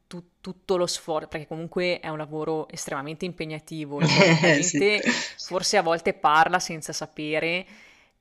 [0.48, 4.00] tutto lo sforzo, perché comunque è un lavoro estremamente impegnativo.
[4.00, 5.44] La gente sì.
[5.44, 7.66] forse a volte parla senza sapere,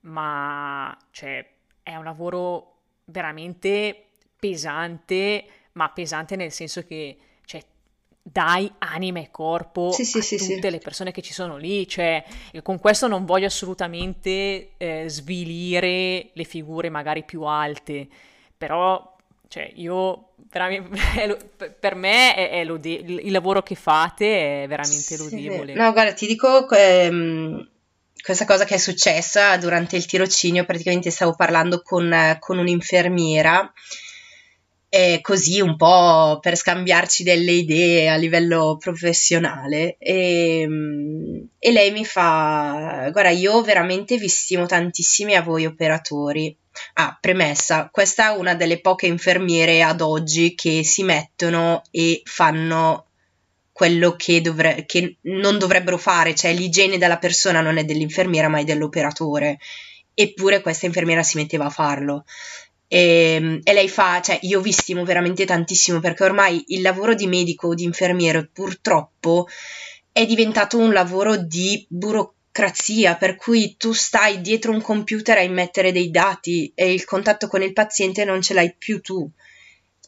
[0.01, 1.45] ma cioè,
[1.81, 7.63] è un lavoro veramente pesante, ma pesante nel senso che cioè,
[8.21, 11.87] dai anima e corpo sì, sì, a sì, tutte le persone che ci sono lì,
[11.87, 12.25] cioè
[12.61, 18.05] con questo non voglio assolutamente eh, svilire le figure magari più alte,
[18.57, 19.15] però
[19.47, 25.73] cioè io per me è, è lode- il lavoro che fate è veramente lodevole.
[25.73, 27.69] No, guarda, ti dico ehm,
[28.21, 33.71] questa cosa che è successa durante il tirocinio, praticamente stavo parlando con, con un'infermiera
[34.89, 41.91] eh, così un po' per scambiarci delle idee a livello professionale e, ehm, e lei
[41.91, 46.55] mi fa guarda io veramente vi stimo tantissimi a voi operatori
[46.93, 53.07] ah premessa questa è una delle poche infermiere ad oggi che si mettono e fanno
[53.77, 58.57] quello che, dovre- che non dovrebbero fare, cioè l'igiene della persona non è dell'infermiera ma
[58.57, 59.59] è dell'operatore,
[60.15, 62.25] eppure questa infermiera si metteva a farlo.
[62.87, 67.13] E, ehm, e, lei fa, cioè io vi stimo veramente tantissimo perché ormai il lavoro
[67.13, 69.47] di medico o di infermiere purtroppo
[70.11, 72.36] è diventato un lavoro di burocrazia
[73.17, 77.61] per cui tu stai dietro un computer a immettere dei dati e il contatto con
[77.61, 79.29] il paziente non ce l'hai più tu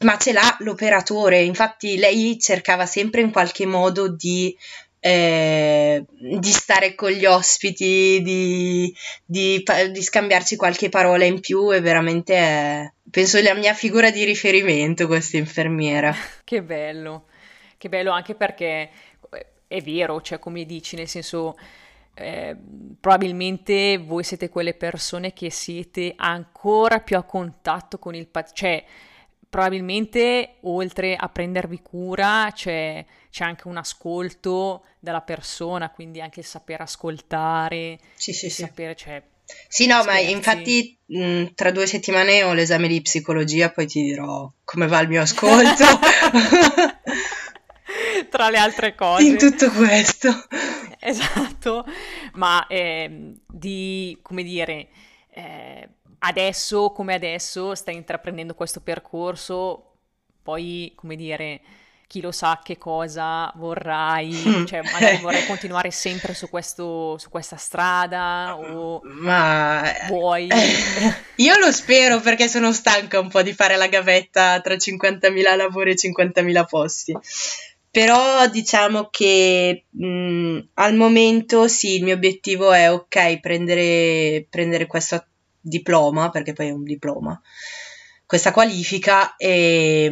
[0.02, 4.56] ma ce l'ha l'operatore infatti lei cercava sempre in qualche modo di
[5.02, 11.80] eh, di stare con gli ospiti, di, di, di, scambiarci qualche parola in più e
[11.80, 16.14] veramente è, penso, la mia figura di riferimento questa infermiera.
[16.44, 17.28] Che bello,
[17.78, 18.90] che bello anche perché
[19.66, 21.56] è vero, cioè come dici, nel senso...
[22.20, 22.56] Eh,
[23.00, 28.84] probabilmente voi siete quelle persone che siete ancora più a contatto con il paziente, cioè
[29.48, 36.46] probabilmente oltre a prendervi cura c'è, c'è, anche un ascolto dalla persona, quindi anche il
[36.46, 38.62] saper ascoltare, sì, sì, sì.
[38.62, 39.22] sapere, cioè,
[39.66, 40.08] sì, no, scherzi.
[40.08, 45.00] ma infatti mh, tra due settimane ho l'esame di psicologia, poi ti dirò come va
[45.00, 45.84] il mio ascolto.
[48.30, 49.24] tra le altre cose.
[49.24, 50.28] In tutto questo.
[51.10, 51.84] Esatto,
[52.34, 54.88] ma eh, di, come dire...
[55.32, 55.88] Eh,
[56.20, 59.84] adesso come adesso stai intraprendendo questo percorso,
[60.42, 61.60] poi come dire,
[62.06, 64.32] chi lo sa che cosa vorrai,
[64.66, 69.82] cioè magari vorrai continuare sempre su, questo, su questa strada o Ma...
[70.08, 70.48] vuoi...
[71.36, 75.92] Io lo spero perché sono stanca un po' di fare la gavetta tra 50.000 lavori
[75.92, 77.16] e 50.000 posti.
[77.90, 85.24] Però diciamo che mh, al momento sì, il mio obiettivo è ok, prendere, prendere questo
[85.60, 87.40] diploma, perché poi è un diploma,
[88.26, 90.08] questa qualifica e,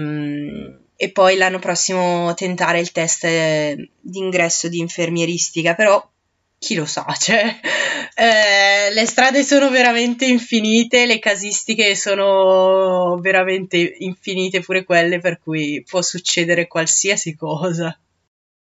[0.96, 3.26] e poi l'anno prossimo tentare il test
[4.00, 6.04] d'ingresso di infermieristica, però
[6.58, 7.60] chi lo sa, cioè,
[8.14, 15.84] eh, le strade sono veramente infinite, le casistiche sono veramente infinite pure quelle, per cui
[15.88, 17.98] può succedere qualsiasi cosa.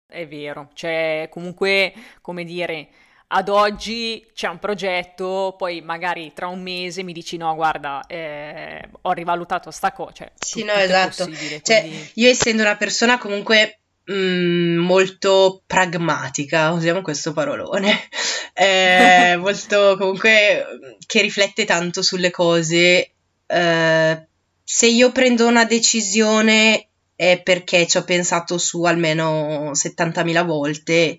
[0.06, 2.88] È vero, cioè comunque, come dire,
[3.28, 8.90] ad oggi c'è un progetto, poi magari tra un mese mi dici no, guarda, eh,
[9.02, 10.12] ho rivalutato sta cosa.
[10.12, 11.24] Cioè, sì, no, esatto.
[11.62, 12.10] Cioè, quindi...
[12.14, 18.08] io essendo una persona comunque mh, mm, molto pragmatica, usiamo questo parolone,
[18.54, 20.64] eh, molto comunque
[21.06, 23.12] che riflette tanto sulle cose,
[23.46, 24.26] eh,
[24.64, 31.18] se io prendo una decisione è perché ci ho pensato su almeno 70.000 volte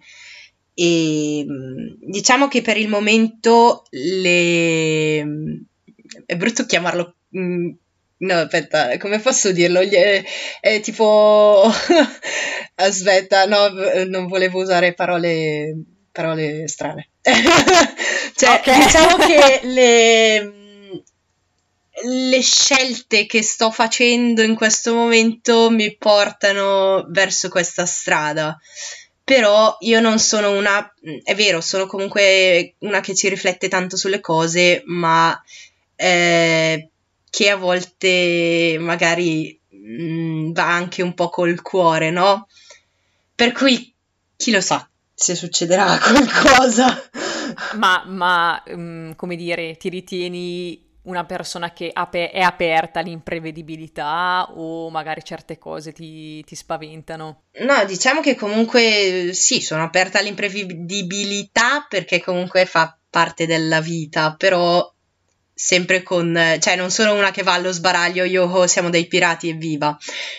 [0.75, 1.45] e
[1.99, 5.19] diciamo che per il momento le...
[6.25, 7.15] è brutto chiamarlo...
[8.23, 9.81] No, aspetta, come posso dirlo?
[9.81, 10.23] È,
[10.59, 11.69] è tipo...
[12.75, 13.69] aspetta, no,
[14.07, 15.75] non volevo usare parole,
[16.11, 17.09] parole strane.
[18.35, 18.85] cioè, okay.
[18.85, 20.61] diciamo che le
[22.05, 28.59] le scelte che sto facendo in questo momento mi portano verso questa strada
[29.23, 34.19] però io non sono una, è vero, sono comunque una che ci riflette tanto sulle
[34.19, 35.41] cose, ma
[35.95, 36.89] eh,
[37.33, 42.47] che a volte magari mh, mm, va anche un po' col cuore, no?
[43.33, 43.91] Per cui
[44.35, 47.09] chi lo sa se succederà qualcosa.
[47.77, 54.91] Ma, ma mh, mm, come dire, ti ritieni una persona che è aperta all'imprevedibilità o
[54.91, 57.45] magari certe cose ti, ti, spaventano?
[57.61, 64.87] No, diciamo che comunque sì, sono aperta all'imprevedibilità perché comunque fa parte della vita, però
[65.53, 69.49] sempre con, cioè non sono una che va allo sbaraglio, io oh, siamo dei pirati
[69.49, 69.97] e viva,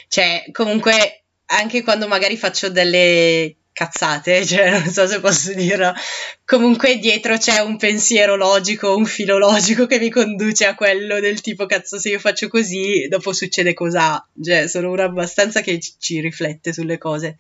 [0.09, 5.93] cioè comunque anche quando magari faccio delle cazzate, cioè non so se posso dirlo.
[6.47, 11.43] Comunque dietro c'è un pensiero logico, un filo logico che mi conduce a quello del
[11.43, 14.27] tipo cazzo se io faccio così, dopo succede cos'ha.
[14.43, 17.37] Cioè sono una abbastanza che ci riflette sulle cose.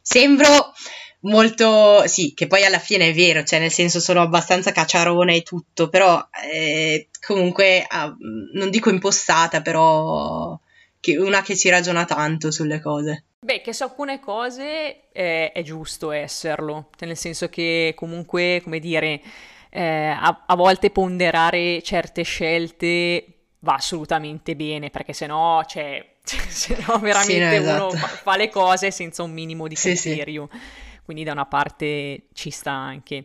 [0.00, 0.72] sembro
[1.20, 5.42] molto, sì, che poi alla fine è vero, cioè nel senso sono abbastanza cacciarone e
[5.42, 8.14] tutto, però eh, comunque ah,
[8.52, 10.58] non dico impostata, però
[11.00, 13.24] che una che ci ragiona tanto sulle cose.
[13.40, 19.20] Beh, che su alcune cose eh, è giusto esserlo, nel senso che comunque, come dire,
[19.70, 23.24] eh, a, a, volte ponderare certe scelte
[23.60, 27.86] va assolutamente bene, perché sennò, cioè, se no veramente sì, no, esatto.
[27.86, 30.48] uno fa, fa, le cose senza un minimo di criterio.
[30.50, 30.86] Sì, sì.
[31.08, 33.24] Quindi da una parte ci sta anche.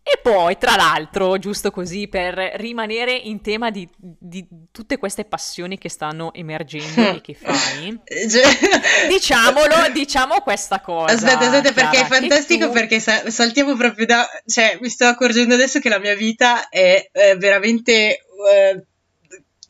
[0.00, 5.76] E poi, tra l'altro, giusto così per rimanere in tema di, di tutte queste passioni
[5.76, 7.98] che stanno emergendo e che fai,
[9.10, 11.12] diciamolo, diciamo questa cosa.
[11.12, 12.72] Aspetta, aspetta, perché è fantastico tu...
[12.72, 14.24] perché sa- saltiamo proprio da...
[14.46, 18.24] cioè, mi sto accorgendo adesso che la mia vita è, è veramente...
[18.52, 18.84] Eh,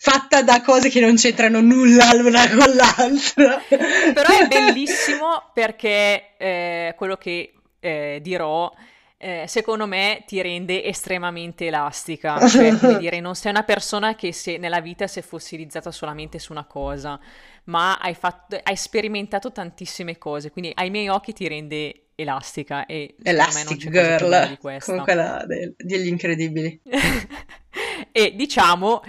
[0.06, 3.60] fatta da cose che non c'entrano nulla l'una con l'altra.
[3.68, 8.72] Però è bellissimo perché eh, quello che eh, dirò
[9.18, 14.32] eh, secondo me ti rende estremamente elastica, cioè come dire, non sei una persona che
[14.32, 17.18] se, nella vita si è fossilizzata solamente su una cosa,
[17.64, 23.16] ma hai, fatto, hai sperimentato tantissime cose, quindi ai miei occhi ti rende elastica e
[23.22, 26.80] Elastic Girl, come quella de- degli incredibili.
[28.12, 29.02] e diciamo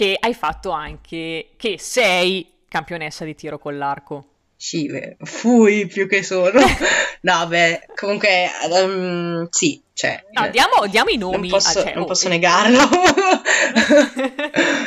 [0.00, 4.28] che hai fatto anche, che sei campionessa di tiro con l'arco.
[4.56, 4.90] Sì,
[5.24, 6.58] fui più che sono.
[7.20, 10.24] no, beh, comunque, um, sì, cioè...
[10.32, 11.48] No, eh, diamo, diamo i nomi.
[11.48, 12.30] Non posso, ah, cioè, non oh, posso eh.
[12.30, 12.80] negarlo.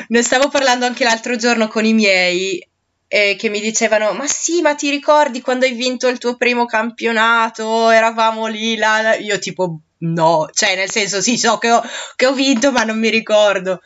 [0.09, 2.67] ne stavo parlando anche l'altro giorno con i miei
[3.07, 6.65] eh, che mi dicevano, ma sì, ma ti ricordi quando hai vinto il tuo primo
[6.65, 7.91] campionato?
[7.91, 11.83] Eravamo lì, là, io tipo, no, cioè nel senso, sì, so che ho,
[12.15, 13.79] che ho vinto, ma non mi ricordo.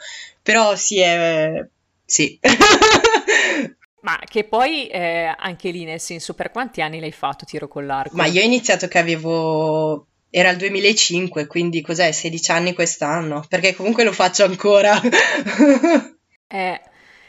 [0.48, 1.68] Però sì, è...
[2.06, 2.40] sì.
[4.00, 7.86] Ma che poi eh, anche lì, nel senso, per quanti anni l'hai fatto tiro con
[7.86, 8.16] l'arco?
[8.16, 10.08] Ma io ho iniziato che avevo...
[10.30, 12.14] Era il 2005, quindi cos'è?
[12.14, 14.98] 16 anni quest'anno, perché comunque lo faccio ancora.
[16.48, 16.82] eh,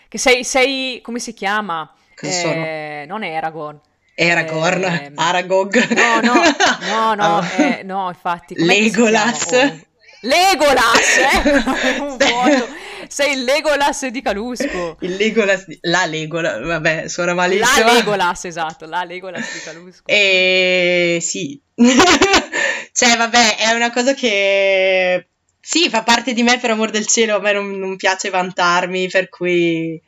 [0.06, 1.92] che sei, sei, come si chiama?
[2.20, 3.04] Eh?
[3.08, 3.80] Non è Aragorn.
[4.16, 5.88] Aragorn, eh, Aragog.
[5.88, 6.34] No, no,
[6.86, 8.54] no, no, eh, no infatti.
[8.56, 9.50] Legolas.
[9.50, 9.86] Oh.
[10.20, 11.98] Legolas, eh?
[11.98, 12.77] Un vuoto.
[13.08, 14.96] Sei il Legolas di Calusco.
[15.02, 15.78] Il Legolas, di...
[15.82, 17.86] la Legolas, vabbè, suona malissimo.
[17.86, 20.02] La Legolas, esatto, la Legolas di Calusco.
[20.06, 21.60] E sì.
[22.92, 25.26] cioè, vabbè, è una cosa che
[25.60, 29.08] sì, fa parte di me per amor del cielo, a me non, non piace vantarmi,
[29.08, 30.00] per cui...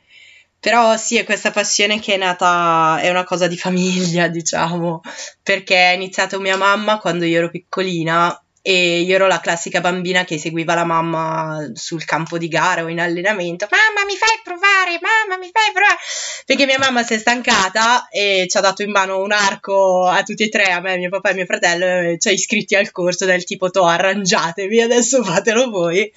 [0.59, 5.01] Però sì, è questa passione che è nata, è una cosa di famiglia, diciamo,
[5.43, 10.23] perché è iniziato mia mamma quando io ero piccolina e io ero la classica bambina
[10.23, 13.67] che seguiva la mamma sul campo di gara o in allenamento.
[13.69, 15.97] Mamma mi fai provare, mamma mi fai provare.
[16.45, 20.21] Perché mia mamma si è stancata e ci ha dato in mano un arco a
[20.23, 23.25] tutti e tre, a me, mio papà e mio fratello, ci ha iscritti al corso
[23.25, 26.11] del tipo to arrangiatevi, adesso fatelo voi.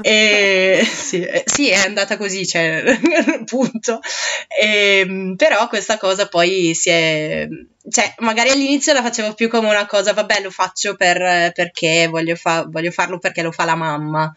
[0.00, 2.98] e sì, eh, sì, è andata così, cioè,
[3.44, 4.00] punto.
[4.48, 7.48] E, ehm, però questa cosa poi si è
[7.90, 12.36] cioè, magari all'inizio la facevo più come una cosa, vabbè, lo faccio per, perché voglio,
[12.36, 14.34] fa- voglio farlo perché lo fa la mamma.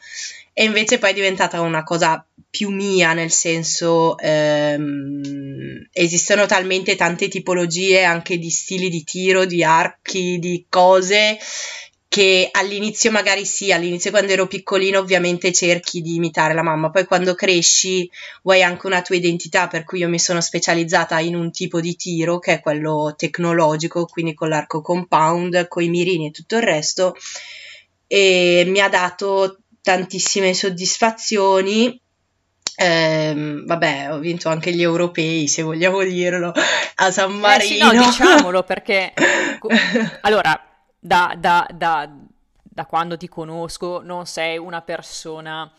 [0.54, 7.30] E invece poi è diventata una cosa più mia, nel senso ehm, esistono talmente tante
[7.30, 11.38] tipologie anche di stili di tiro, di archi, di cose
[12.12, 17.06] che all'inizio magari sì, all'inizio quando ero piccolino ovviamente cerchi di imitare la mamma, poi
[17.06, 21.52] quando cresci vuoi anche una tua identità, per cui io mi sono specializzata in un
[21.52, 26.32] tipo di tiro che è quello tecnologico, quindi con l'arco compound, con i mirini e
[26.32, 27.16] tutto il resto,
[28.08, 31.98] e mi ha dato tantissime soddisfazioni.
[32.76, 36.52] Eh, vabbè, ho vinto anche gli europei, se vogliamo dirlo,
[36.96, 37.90] a San Marino.
[37.90, 39.14] Eh sì, no, diciamolo perché
[40.24, 40.66] allora
[41.04, 42.10] da, da, da,
[42.62, 45.72] da quando ti conosco non sei una persona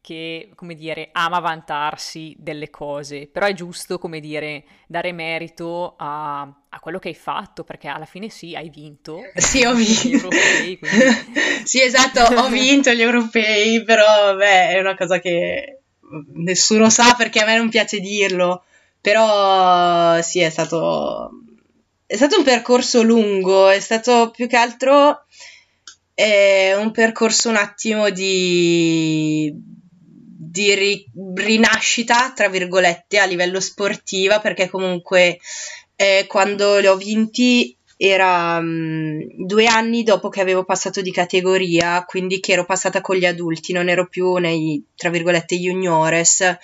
[0.00, 6.40] che, come dire, ama vantarsi delle cose, però è giusto, come dire, dare merito a,
[6.40, 9.20] a quello che hai fatto, perché alla fine sì, hai vinto.
[9.36, 10.30] Sì, ho vinto.
[10.30, 10.98] Europei, quindi...
[11.64, 15.80] sì, esatto, ho vinto gli europei, però vabbè, è una cosa che
[16.34, 18.64] nessuno sa perché a me non piace dirlo,
[19.00, 21.30] però sì, è stato
[22.08, 25.26] è stato un percorso lungo, è stato più che altro
[26.14, 34.70] eh, un percorso un attimo di, di ri, rinascita, tra virgolette, a livello sportiva, perché
[34.70, 35.38] comunque
[35.96, 42.04] eh, quando li ho vinti era um, due anni dopo che avevo passato di categoria,
[42.04, 46.56] quindi che ero passata con gli adulti, non ero più nei, tra virgolette, juniores.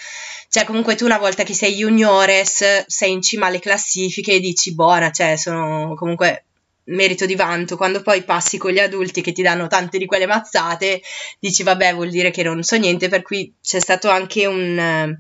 [0.49, 4.75] Cioè, comunque tu una volta che sei juniores sei in cima alle classifiche e dici,
[4.75, 6.45] buona, cioè, sono comunque
[6.85, 7.77] merito di vanto.
[7.77, 11.03] Quando poi passi con gli adulti che ti danno tante di quelle mazzate,
[11.41, 15.19] dici vabbè, vuol dire che non so niente, per cui c'è stato anche un,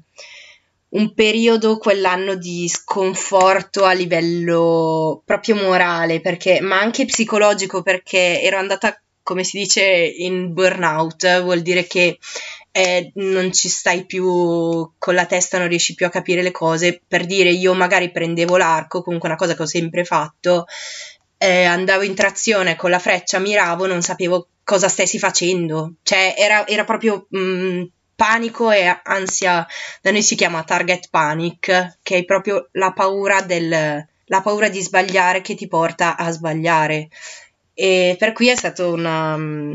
[0.95, 8.59] un periodo quell'anno di sconforto a livello proprio morale, perché, ma anche psicologico, perché ero
[8.59, 12.18] andata, come si dice, in burnout, vuol dire che
[12.70, 17.01] eh, non ci stai più con la testa, non riesci più a capire le cose.
[17.07, 20.66] Per dire, io magari prendevo l'arco, comunque una cosa che ho sempre fatto,
[21.38, 25.95] eh, andavo in trazione con la freccia, miravo, non sapevo cosa stessi facendo.
[26.03, 27.82] Cioè, era, era proprio mh, mm,
[28.15, 29.67] panico e ansia,
[30.01, 34.81] da noi si chiama target panic, che è proprio la paura del la paura di
[34.81, 37.09] sbagliare che ti porta a sbagliare.
[37.75, 39.75] E per cui è stato una, mm,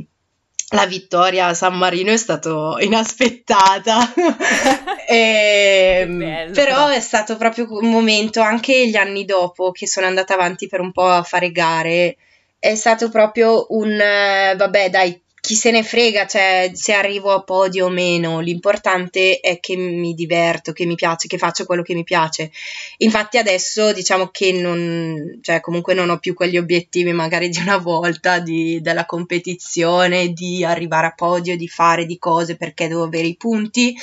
[0.72, 4.14] la vittoria a San Marino è stata inaspettata,
[5.08, 10.34] e, però, però è stato proprio un momento, anche gli anni dopo che sono andata
[10.34, 12.18] avanti per un po' a fare gare,
[12.60, 15.20] è stato proprio un, eh, vabbè dai,
[15.50, 20.14] chi se ne frega, cioè se arrivo a podio o meno, l'importante è che mi
[20.14, 22.52] diverto, che mi piace, che faccio quello che mi piace.
[22.98, 27.78] Infatti adesso diciamo che non, cioè comunque non ho più quegli obiettivi magari di una
[27.78, 33.26] volta, di, della competizione, di arrivare a podio, di fare di cose perché devo avere
[33.26, 33.98] i punti,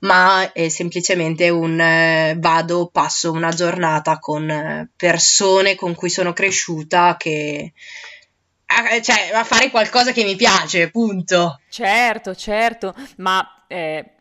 [0.00, 6.34] ma è semplicemente un eh, vado, passo una giornata con eh, persone con cui sono
[6.34, 7.72] cresciuta che
[8.70, 11.60] a, cioè, a fare qualcosa che mi piace, punto.
[11.68, 14.14] Certo, certo, ma eh,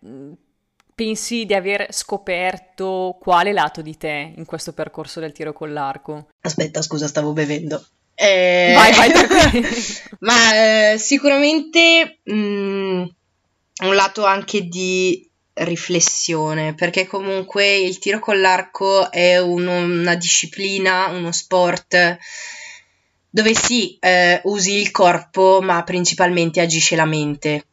[0.96, 6.30] pensi di aver scoperto quale lato di te in questo percorso del tiro con l'arco?
[6.42, 7.86] Aspetta, scusa, stavo bevendo.
[8.16, 8.74] Eh...
[8.76, 9.12] Vai, vai,
[10.20, 19.12] ma eh, sicuramente mh, un lato anche di riflessione, perché comunque il tiro con l'arco
[19.12, 22.18] è un, una disciplina, uno sport
[23.30, 27.66] dove sì, eh, usi il corpo, ma principalmente agisce la mente.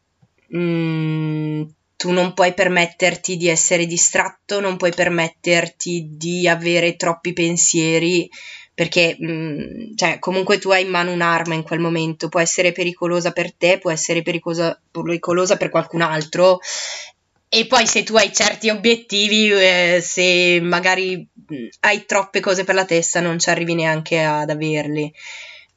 [0.55, 1.63] Mm,
[1.97, 8.29] tu non puoi permetterti di essere distratto, non puoi permetterti di avere troppi pensieri,
[8.73, 13.31] perché mm, cioè, comunque tu hai in mano un'arma in quel momento, può essere pericolosa
[13.31, 16.59] per te, può essere pericolosa, pericolosa per qualcun altro.
[17.49, 22.75] E poi se tu hai certi obiettivi, eh, se magari mm, hai troppe cose per
[22.75, 25.11] la testa, non ci arrivi neanche ad averli.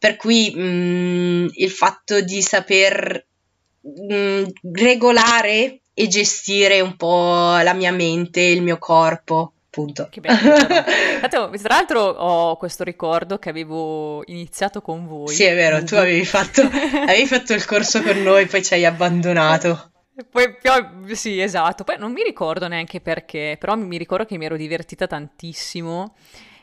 [0.00, 3.26] Per cui mh, mm, il fatto di saper
[3.80, 9.52] mh, mm, regolare e gestire un po' la mia mente, il mio corpo.
[9.68, 10.08] Punto.
[10.10, 10.56] Che bello.
[11.28, 15.28] Tra l'altro ho questo ricordo che avevo iniziato con voi.
[15.28, 16.62] Sì, è vero, tu avevi fatto,
[17.06, 19.90] avevi fatto il corso con noi, poi ci hai abbandonato.
[20.28, 21.84] Poi, poi, sì, esatto.
[21.84, 26.14] Poi non mi ricordo neanche perché, però mi ricordo che mi ero divertita tantissimo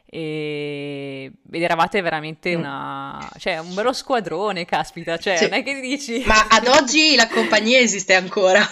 [0.09, 2.59] e ed eravate veramente mm.
[2.59, 5.43] una cioè un bello squadrone caspita cioè sì.
[5.43, 8.65] non è che dici ma ad oggi la compagnia esiste ancora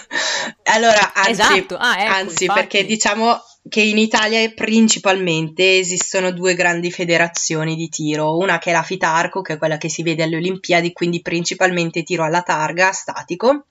[0.64, 1.78] allora anzi, esatto.
[1.78, 8.38] ah, ecco, anzi perché diciamo che in Italia principalmente esistono due grandi federazioni di tiro,
[8.38, 12.04] una che è la Fitarco, che è quella che si vede alle Olimpiadi, quindi principalmente
[12.04, 13.66] tiro alla targa, statico,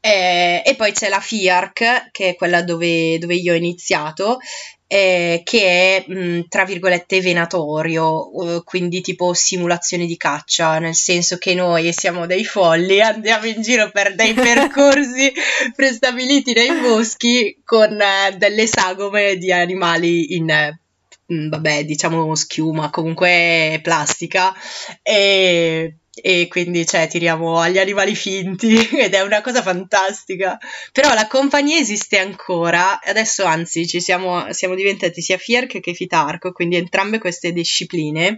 [0.00, 4.38] eh, e poi c'è la FIARC, che è quella dove, dove io ho iniziato,
[4.90, 11.36] eh, che è mh, tra virgolette venatorio, uh, quindi tipo simulazione di caccia, nel senso
[11.36, 15.30] che noi siamo dei folli, andiamo in giro per dei percorsi
[15.76, 20.76] prestabiliti nei boschi con uh, delle sagome di animali in
[21.30, 24.54] vabbè, diciamo schiuma, comunque plastica
[25.02, 30.58] e e quindi cioè tiriamo agli animali finti ed è una cosa fantastica
[30.92, 36.52] però la compagnia esiste ancora adesso anzi ci siamo, siamo diventati sia FIERC che FITARCO
[36.52, 38.36] quindi entrambe queste discipline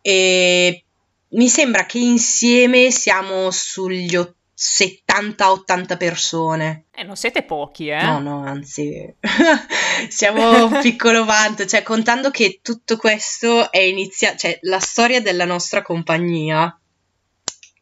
[0.00, 0.84] e
[1.30, 4.16] mi sembra che insieme siamo sugli
[4.58, 6.86] 70-80 persone.
[6.92, 8.02] Eh, non siete pochi, eh?
[8.02, 9.14] No, no, anzi,
[10.08, 15.44] siamo un piccolo vanto, cioè contando che tutto questo è iniziato, cioè la storia della
[15.44, 16.76] nostra compagnia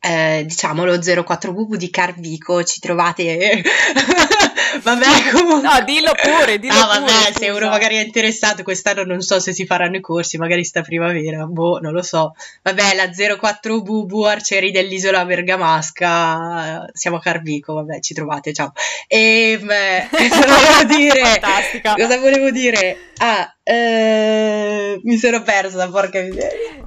[0.00, 3.62] eh, diciamo lo 04 Bubu di Carvico, ci trovate...
[4.82, 5.68] vabbè, comunque...
[5.68, 7.00] No, dillo pure, dillo ah, pure.
[7.00, 10.64] vabbè, se uno magari è interessato, quest'anno non so se si faranno i corsi, magari
[10.64, 12.34] sta primavera, boh, non lo so.
[12.62, 18.72] Vabbè, la 04 Bubu, Arcieri dell'isola Bergamasca, siamo a Carvico, vabbè, ci trovate, ciao.
[19.08, 21.20] E, beh, cosa volevo dire?
[21.20, 21.94] Fantastica.
[21.94, 22.96] Cosa volevo dire?
[23.18, 26.84] Ah, eh, mi sono persa, porca miseria.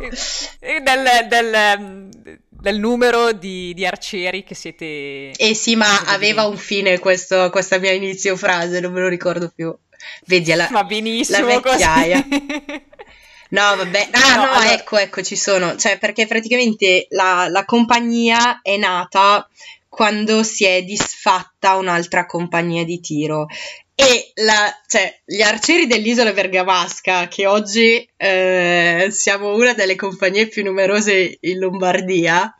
[0.59, 2.09] Del, del,
[2.59, 5.31] del numero di, di, arcieri che siete...
[5.31, 9.51] Eh sì, ma aveva un fine questo, questa mia inizio frase, non me lo ricordo
[9.53, 9.75] più.
[10.25, 12.27] Vedi, la, Va benissimo la vecchiaia.
[13.51, 14.73] No, vabbè, ah no, no allora...
[14.73, 19.49] ecco, ecco, ci sono, cioè perché praticamente la, la compagnia è nata
[19.87, 23.47] quando si è disfatta un'altra compagnia di tiro
[24.01, 30.63] e la, cioè, gli arcieri dell'isola bergamasca, che oggi eh, siamo una delle compagnie più
[30.63, 32.55] numerose in Lombardia,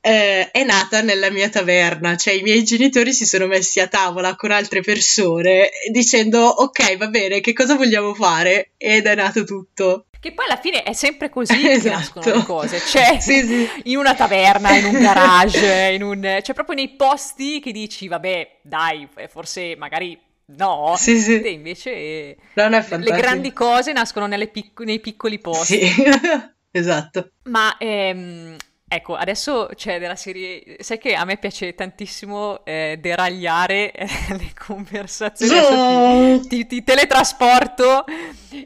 [0.00, 4.34] eh, è nata nella mia taverna, cioè i miei genitori si sono messi a tavola
[4.34, 8.72] con altre persone dicendo ok va bene, che cosa vogliamo fare?
[8.76, 10.06] Ed è nato tutto.
[10.18, 11.82] Che poi alla fine è sempre così esatto.
[11.82, 13.68] che nascono le cose, cioè sì, sì.
[13.84, 16.40] in una taverna, in un garage, in un...
[16.42, 20.18] cioè proprio nei posti che dici vabbè dai, forse magari
[20.56, 21.40] No, sì, sì.
[21.40, 25.86] E invece le grandi cose nascono pic- nei piccoli posti.
[25.86, 26.02] Sì,
[26.70, 27.30] esatto.
[27.44, 28.56] Ma ehm,
[28.94, 30.76] Ecco, adesso c'è della serie.
[30.80, 35.56] Sai che a me piace tantissimo eh, deragliare eh, le conversazioni.
[35.56, 38.04] Adesso ti, ti, ti teletrasporto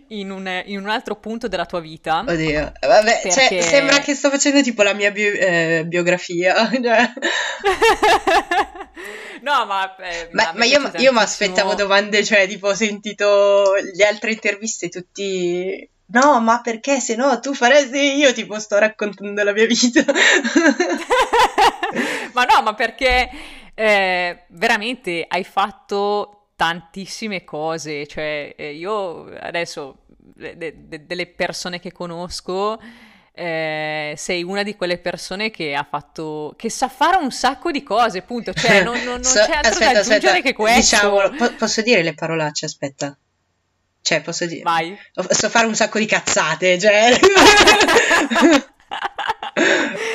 [0.09, 2.24] in un, in un, altro punto della tua vita.
[2.26, 3.49] Oddio, vabbè, cioè, perché...
[3.49, 6.70] cioè, sembra che sto facendo tipo la mia bio, eh, biografia.
[9.42, 9.94] No, ma.
[9.97, 14.88] Eh, ma, ma io, io mi aspettavo domande, cioè, tipo, ho sentito le altre interviste
[14.88, 20.05] tutti no, ma perché se no tu faresti io tipo sto raccontando la mia vita.
[22.32, 23.28] ma no, ma perché
[23.74, 31.92] eh, veramente hai fatto tantissime cose, cioè eh, io adesso de- de- delle persone che
[31.92, 32.80] conosco
[33.39, 37.82] eh, sei una di quelle persone che ha fatto che sa fare un sacco di
[37.82, 40.41] cose, punto, cioè non, non, non so, c'è altro aspetta, da aggiungere aspetta.
[40.41, 40.80] che questo.
[40.80, 43.14] Diciamo, po- posso dire le parolacce, aspetta.
[44.01, 44.62] Cioè, posso dire...
[44.62, 44.99] Vai.
[45.12, 47.11] So fare un sacco di cazzate, cioè...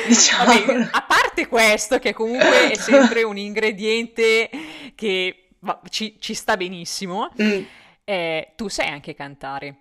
[0.08, 0.44] diciamo.
[0.44, 4.50] Vabbè, a parte questo, che comunque è sempre un ingrediente
[4.96, 5.50] che
[5.90, 7.62] ci, ci sta benissimo, mm.
[8.02, 9.76] eh, tu sai anche cantare.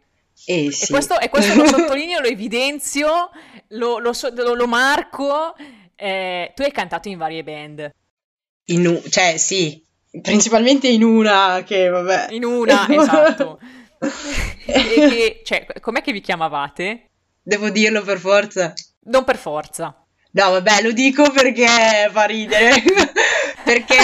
[0.45, 0.85] Eh, sì.
[0.85, 3.29] e, questo, e, questo, lo sottolineo, lo evidenzio,
[3.69, 5.55] lo, lo, lo, lo marco.
[5.95, 7.89] Eh, tu hai cantato in varie band.
[8.65, 9.83] In, cioè, sì,
[10.21, 12.27] principalmente in una che vabbè.
[12.31, 13.59] In una, esatto
[14.65, 17.09] e, cioè, com'è che vi chiamavate?
[17.41, 18.73] Devo dirlo per forza.
[19.03, 19.95] Non per forza.
[20.31, 22.81] No, vabbè, lo dico perché fa ridere.
[23.63, 23.97] perché,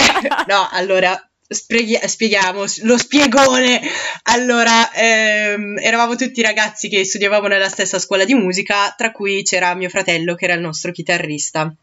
[0.47, 3.81] no, allora, Spieghi- spieghiamo lo spiegone.
[4.23, 9.73] Allora, ehm, eravamo tutti ragazzi che studiavamo nella stessa scuola di musica, tra cui c'era
[9.75, 11.73] mio fratello che era il nostro chitarrista.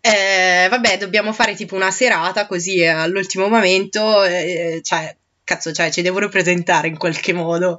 [0.00, 6.02] Eh, vabbè, dobbiamo fare tipo una serata così all'ultimo momento, eh, cioè cazzo, cioè, ci
[6.02, 7.78] devono presentare in qualche modo.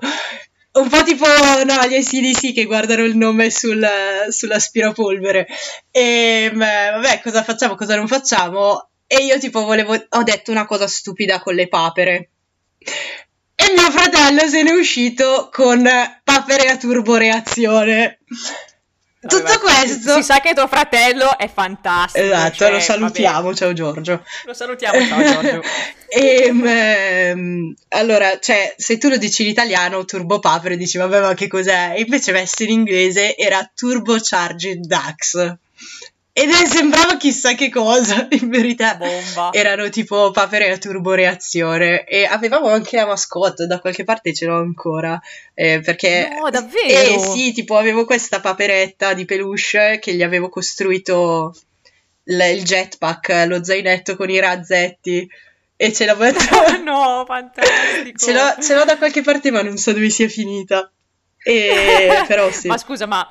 [0.73, 3.85] Un po' tipo no, gli SDC che guardano il nome sul,
[4.29, 5.47] sull'aspirapolvere.
[5.91, 8.89] E vabbè, cosa facciamo, cosa non facciamo?
[9.07, 12.29] E io tipo volevo, ho detto una cosa stupida con le papere.
[13.55, 15.87] E mio fratello se n'è uscito con
[16.23, 18.19] papere a turboreazione.
[19.27, 20.15] Tutto vabbè, questo.
[20.15, 22.23] Si sa che tuo fratello è fantastico.
[22.23, 23.55] Esatto, cioè, lo salutiamo.
[23.55, 24.23] Ciao Giorgio.
[24.45, 25.61] Lo salutiamo, ciao Giorgio.
[26.07, 31.33] e, um, allora, cioè, se tu lo dici in italiano, Turbo Papere, dici vabbè, ma
[31.33, 31.95] che cos'è?
[31.97, 35.57] Invece messo in inglese era Turbo Charged Dax.
[36.37, 38.95] Ed è, sembrava chissà che cosa, in verità.
[38.95, 39.53] Bomba.
[39.53, 44.57] Erano tipo papere a turboreazione e avevamo anche la mascotte, da qualche parte ce l'ho
[44.57, 45.17] ancora.
[45.53, 46.27] Eh, perché...
[46.37, 47.15] No, davvero?
[47.15, 51.55] Eh sì, tipo avevo questa paperetta di peluche che gli avevo costruito
[52.23, 55.25] l- il jetpack, lo zainetto con i razzetti
[55.77, 56.43] e ce l'ho metto...
[56.83, 58.17] no, fantastico!
[58.17, 60.91] ce, l'ho, ce l'ho da qualche parte ma non so dove sia finita.
[61.41, 62.23] E...
[62.27, 62.67] però sì.
[62.67, 63.25] Ma scusa, ma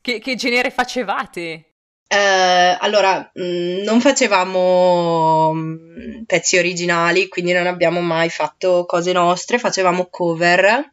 [0.00, 1.64] che, che genere facevate?
[2.10, 8.86] Eh, allora, mh, mm, non facevamo mh, mm, pezzi originali, quindi non abbiamo mai fatto
[8.86, 10.90] cose nostre, facevamo cover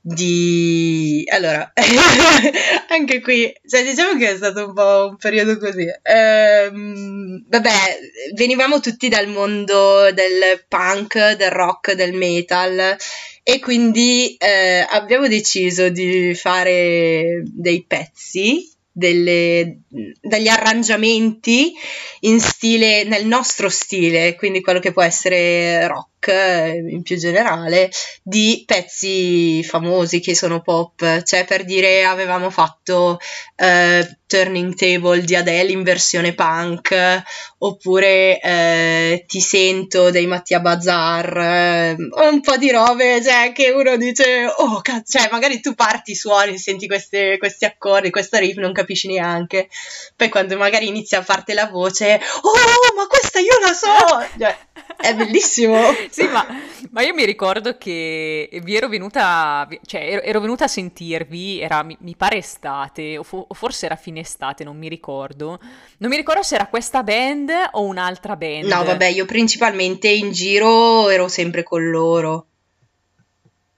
[0.00, 1.24] di...
[1.30, 1.72] Allora,
[2.90, 5.86] anche qui, cioè diciamo che è stato un po' un periodo così.
[6.02, 7.98] Ehm, vabbè,
[8.34, 12.96] venivamo tutti dal mondo del punk, del rock, del metal
[13.42, 19.80] e quindi eh, abbiamo deciso di fare dei pezzi delle,
[20.20, 21.72] degli arrangiamenti
[22.20, 27.90] in stile, nel nostro stile, quindi quello che può essere rock in più generale,
[28.22, 31.22] di pezzi famosi che sono pop.
[31.22, 33.18] Cioè, per dire, avevamo fatto
[33.56, 37.22] uh, Turning Table di Adele in versione punk,
[37.58, 43.96] oppure uh, Ti sento dei Mattia Bazar, uh, un po' di robe, cioè, che uno
[43.96, 48.72] dice, oh, cazzo, cioè, magari tu parti, suoni, senti queste, questi accordi, questa riff, non
[48.72, 49.68] capisci neanche.
[50.16, 54.38] Poi quando magari inizia a farti la voce, oh, ma questa io la so!
[54.38, 54.56] Cioè,
[55.04, 55.78] È bellissimo.
[56.08, 56.46] sì, ma,
[56.90, 61.82] ma, io mi ricordo che vi ero venuta, cioè ero, ero venuta a sentirvi, era
[61.82, 65.60] mi, mi pare estate, o, fo, o, forse era fine estate, non mi ricordo.
[65.98, 68.64] Non mi ricordo se era questa band o un'altra band.
[68.64, 72.46] No, vabbè, io principalmente in giro ero sempre con loro.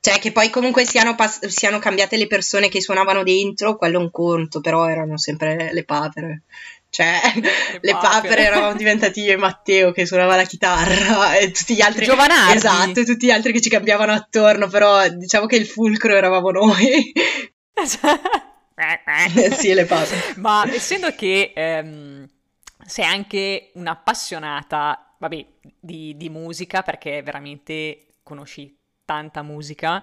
[0.06, 4.02] Cioè, che poi comunque siano, pass- siano cambiate le persone che suonavano dentro, quello è
[4.02, 6.42] un conto, però erano sempre le papere.
[6.88, 11.74] Cioè, le, le papere eravamo diventati io e Matteo che suonava la chitarra e tutti
[11.74, 12.04] gli altri...
[12.04, 12.56] Giovanardi.
[12.56, 16.50] Esatto, e tutti gli altri che ci cambiavano attorno, però diciamo che il fulcro eravamo
[16.50, 17.12] noi.
[19.54, 20.34] sì, le papere.
[20.36, 22.28] Ma essendo che ehm,
[22.86, 25.46] sei anche un'appassionata, vabbè,
[25.80, 28.74] di, di musica, perché veramente conosci
[29.04, 30.02] tanta musica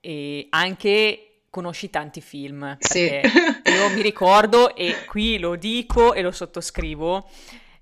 [0.00, 2.76] e anche conosci tanti film.
[2.80, 3.06] Sì.
[3.22, 7.28] Io mi ricordo e qui lo dico e lo sottoscrivo.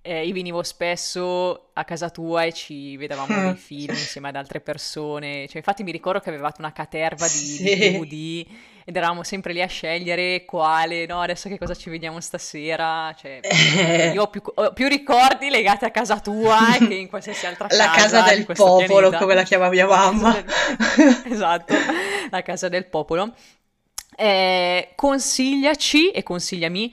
[0.04, 4.60] Eh, io venivo spesso a casa tua e ci vedevamo dei film insieme ad altre
[4.60, 5.46] persone.
[5.46, 7.62] Cioè, infatti mi ricordo che avevate una caterva di, sì.
[7.62, 8.46] di DVD
[8.84, 13.14] ed eravamo sempre lì a scegliere quale, no, adesso che cosa ci vediamo stasera.
[13.16, 14.10] Cioè, eh.
[14.12, 17.84] io ho più, ho più, ricordi legati a casa tua che in qualsiasi altra casa.
[17.84, 19.18] La casa del popolo, pianeta.
[19.18, 20.32] come la chiama mia mamma.
[20.32, 21.22] Del...
[21.30, 21.74] esatto,
[22.28, 23.32] la casa del popolo.
[24.16, 26.92] Eh, consigliaci e consigliami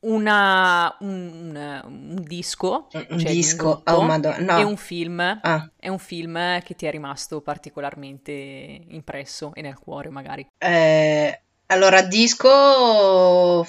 [0.00, 4.58] una, un, un, disco, un cioè disco un oh, no.
[4.58, 5.70] e un film, ah.
[5.78, 10.46] è un film che ti è rimasto particolarmente impresso e nel cuore magari.
[10.58, 13.66] Eh, allora, disco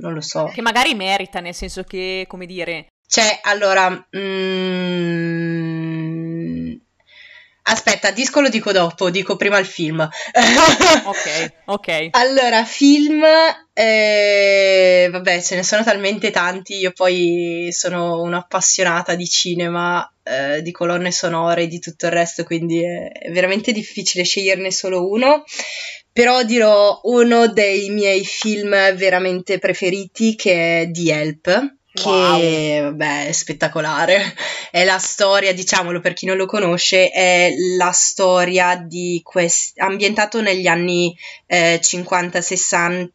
[0.00, 0.44] non lo so.
[0.52, 2.88] Che magari merita, nel senso che, come dire...
[3.06, 3.90] Cioè, allora...
[4.16, 5.59] Mm,
[7.70, 10.00] aspetta, disco lo dico dopo, dico prima il film.
[11.04, 12.08] ok, ok.
[12.20, 13.24] Allora, film
[13.72, 20.70] eh, vabbè, ce ne sono talmente tanti, io poi sono un'appassionata di cinema, eh, di
[20.70, 25.44] colonne sonore e di tutto il resto, quindi è, è veramente difficile sceglierne solo uno.
[26.12, 32.82] Però dirò uno dei miei film veramente preferiti che è The Help che wow.
[32.90, 34.34] vabbè, è spettacolare.
[34.70, 39.78] È la storia, diciamolo per chi non lo conosce, è la storia di quest...
[39.80, 41.16] ambientato negli anni
[41.46, 43.10] eh, 50-60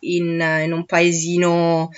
[0.00, 1.90] in, in, un paesino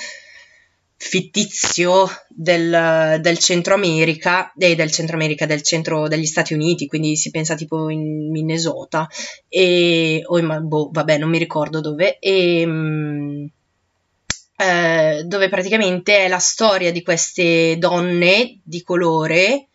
[0.96, 7.16] fittizio del, del Centro America, eh, del Centro America, del centro degli Stati Uniti, quindi
[7.16, 9.08] si pensa tipo in Minnesota,
[9.48, 12.66] e, o in, boh, vabbè, non mi ricordo dove, e...
[12.66, 13.50] Mh,
[14.60, 19.68] eh, dove praticamente è la storia di queste donne di colore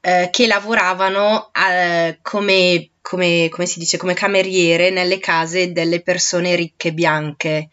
[0.00, 6.54] eh, che lavoravano eh, come, come, come, si dice, come cameriere nelle case delle persone
[6.54, 7.70] ricche bianche.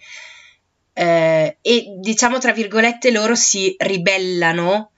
[0.93, 4.93] Eh, e diciamo tra virgolette loro si ribellano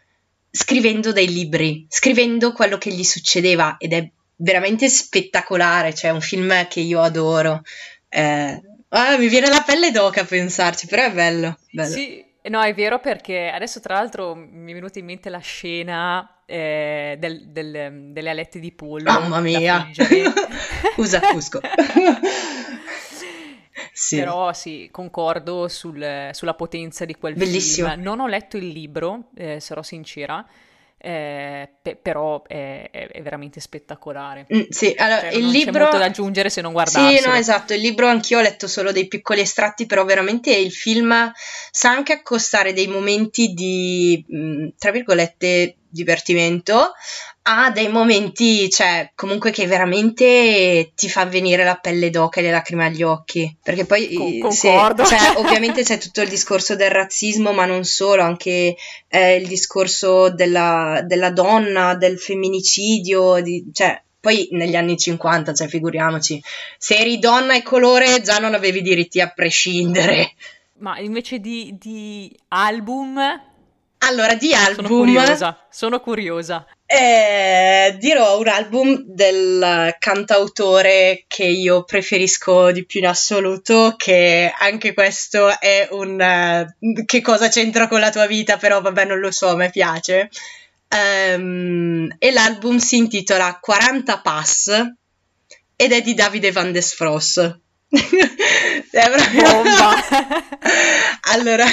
[0.50, 6.66] scrivendo dei libri, scrivendo quello che gli succedeva ed è veramente spettacolare, cioè un film
[6.70, 7.62] che io adoro.
[8.08, 8.62] Eh,
[8.94, 11.58] Ah, mi viene la pelle d'oca a pensarci, però è bello.
[11.72, 11.90] bello.
[11.90, 16.42] Sì, no, è vero perché adesso tra l'altro mi è venuta in mente la scena
[16.46, 19.10] eh, del, del, delle alette di pollo.
[19.10, 19.90] Mamma mia!
[20.98, 21.62] Usa Fusco.
[23.94, 24.18] sì.
[24.18, 27.88] Però sì, concordo sul, sulla potenza di quel Bellissimo.
[27.92, 28.02] film.
[28.02, 30.46] Non ho letto il libro, eh, sarò sincera.
[31.04, 34.46] Eh, pe- però è, è, veramente spettacolare.
[34.54, 35.72] Mm, sì, allora, cioè, il libro...
[35.72, 37.18] c'è molto da aggiungere se non guardassi.
[37.18, 40.72] Sì, no, esatto, il libro anch'io ho letto solo dei piccoli estratti, però veramente il
[40.72, 41.32] film
[41.72, 46.94] sa anche accostare dei momenti di, mm, tra virgolette, divertimento
[47.44, 52.52] ha dei momenti, cioè, comunque che veramente ti fa venire la pelle d'oca e le
[52.52, 53.56] lacrime agli occhi.
[53.64, 58.22] Perché poi, Con- se, cioè, ovviamente c'è tutto il discorso del razzismo, ma non solo,
[58.22, 58.76] anche
[59.08, 65.68] eh, il discorso della, della, donna, del femminicidio, di, cioè, poi negli anni 50, cioè,
[65.68, 66.40] figuriamoci,
[66.78, 70.34] se eri donna e colore già non avevi diritti a prescindere.
[70.78, 73.20] Ma invece di, di album
[74.04, 74.86] allora, di album.
[74.86, 75.68] Sono curiosa.
[75.70, 76.66] Sono curiosa.
[76.86, 84.94] Eh, dirò un album del cantautore che io preferisco di più in assoluto, che anche
[84.94, 86.66] questo è un...
[86.80, 89.70] Uh, che cosa c'entra con la tua vita, però vabbè non lo so, a me
[89.70, 90.30] piace.
[90.90, 94.82] Um, e l'album si intitola 40 Pass
[95.76, 97.38] ed è di Davide Van Desfros.
[97.90, 99.44] è proprio...
[99.44, 99.94] Bomba!
[101.32, 101.66] allora...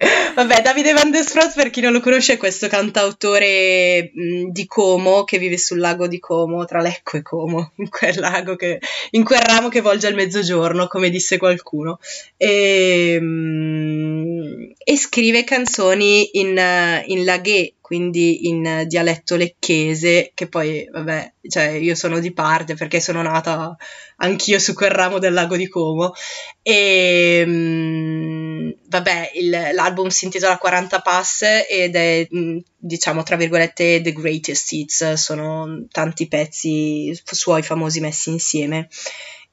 [0.00, 5.38] Vabbè, Davide Van Desfros, per chi non lo conosce, è questo cantautore di Como che
[5.38, 8.78] vive sul lago di Como, tra Lecco e Como, in quel lago che,
[9.10, 11.98] in quel ramo che volge al mezzogiorno, come disse qualcuno.
[12.36, 14.37] E, mh,
[14.78, 16.58] e scrive canzoni in,
[17.06, 23.00] in laghé, quindi in dialetto lecchese, che poi, vabbè, cioè io sono di parte perché
[23.00, 23.74] sono nata
[24.16, 26.12] anch'io su quel ramo del lago di Como
[26.62, 34.02] e mm, vabbè, il, l'album si intitola 40 Pass ed è, mm, diciamo, tra virgolette,
[34.02, 38.88] The Greatest Hits, sono tanti pezzi suoi famosi messi insieme.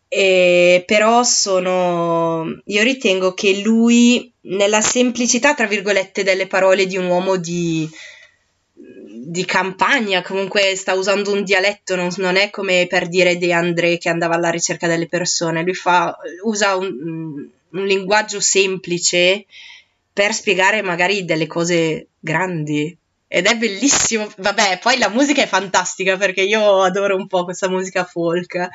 [0.07, 7.07] E però sono io ritengo che lui nella semplicità tra virgolette delle parole di un
[7.07, 7.89] uomo di
[9.27, 13.97] di campagna, comunque sta usando un dialetto, non, non, è come per dire De André
[13.97, 19.45] che andava alla ricerca delle persone, lui fa, usa un, un linguaggio semplice
[20.13, 22.95] per spiegare magari delle cose grandi
[23.35, 24.31] ed è bellissimo.
[24.37, 28.69] Vabbè, poi la musica è fantastica perché io adoro un po' questa musica folk,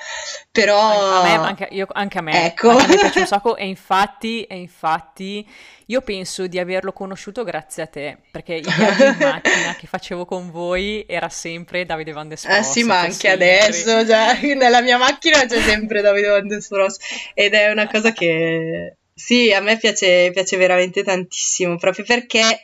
[0.53, 1.21] però...
[1.21, 2.69] A me, anche, io, anche a me, ecco.
[2.69, 5.49] anche a me piace un sacco e infatti, e infatti
[5.87, 10.27] io penso di averlo conosciuto grazie a te, perché i viaggi in macchina che facevo
[10.27, 12.59] con voi era sempre Davide Van Despross.
[12.59, 16.99] Eh sì, ma anche adesso, cioè, nella mia macchina c'è sempre Davide Van Despross
[17.33, 18.97] ed è una cosa che...
[19.15, 22.63] Sì, a me piace, piace veramente tantissimo, proprio perché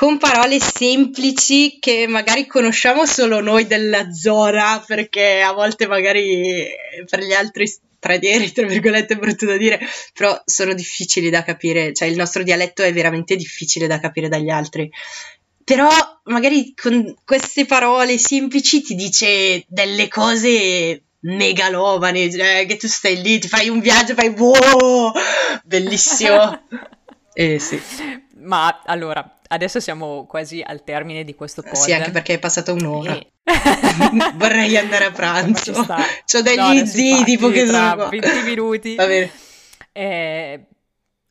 [0.00, 6.66] con parole semplici che magari conosciamo solo noi della zona, perché a volte magari
[7.06, 9.78] per gli altri stranieri, tra virgolette, è brutto da dire,
[10.14, 14.48] però sono difficili da capire, cioè il nostro dialetto è veramente difficile da capire dagli
[14.48, 14.90] altri.
[15.62, 15.90] Però
[16.24, 23.38] magari con queste parole semplici ti dice delle cose megalomane, cioè che tu stai lì,
[23.38, 25.12] ti fai un viaggio, fai wow,
[25.62, 26.68] bellissimo.
[27.34, 27.78] eh sì.
[28.38, 31.84] Ma allora, adesso siamo quasi al termine di questo podcast.
[31.84, 33.16] Sì, anche perché è passata un'ora.
[33.16, 33.30] E...
[34.34, 35.72] Vorrei andare a pranzo.
[35.72, 38.94] Ho degli no, zii tipo che sono 20 minuti.
[38.94, 39.30] Va bene.
[39.92, 40.60] Eh,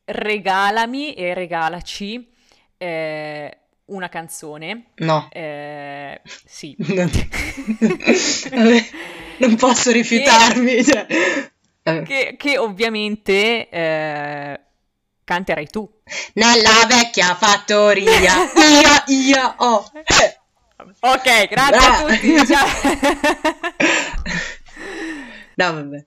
[0.04, 2.30] regalami e regalaci
[2.76, 4.90] eh, una canzone.
[4.96, 5.28] No.
[5.32, 6.76] Eh, sì.
[8.50, 8.84] Non...
[9.38, 10.74] non posso rifiutarmi.
[10.74, 12.02] Che, cioè.
[12.02, 14.60] che, che ovviamente eh,
[15.30, 15.88] canterai tu.
[16.34, 18.34] Nella vecchia fattoria,
[19.06, 19.88] io, io, oh.
[20.98, 21.98] Ok, grazie ah.
[21.98, 22.34] a tutti.
[25.54, 26.04] no, vabbè.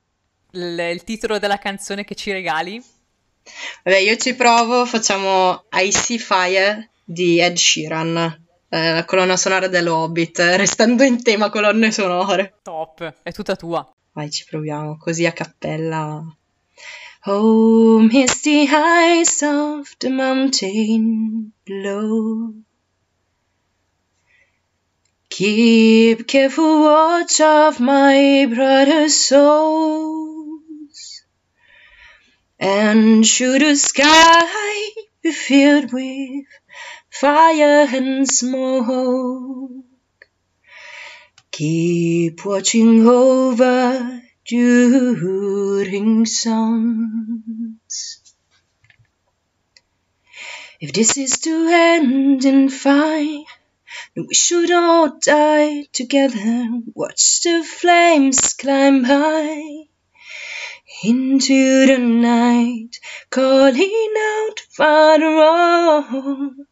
[0.51, 2.83] Il, il titolo della canzone che ci regali?
[3.83, 8.41] Vabbè, io ci provo, facciamo Icy Fire di Ed Sheeran.
[8.67, 12.55] Eh, la colonna sonora dell'Hobbit, restando in tema colonne sonore.
[12.61, 13.89] Top, è tutta tua.
[14.11, 16.21] Vai, ci proviamo, così a cappella.
[17.25, 22.53] Oh, misty heights of the mountain below.
[25.29, 31.23] Keep careful watch of my brother's souls,
[32.59, 34.89] and should the sky
[35.21, 36.43] be filled with
[37.09, 39.85] fire and smoke,
[41.51, 48.19] keep watching over during songs.
[50.79, 53.43] If this is to end in fire,
[54.15, 56.67] then we should all die together.
[56.93, 59.87] Watch the flames climb high
[61.01, 66.67] into the night, calling out, Father, on.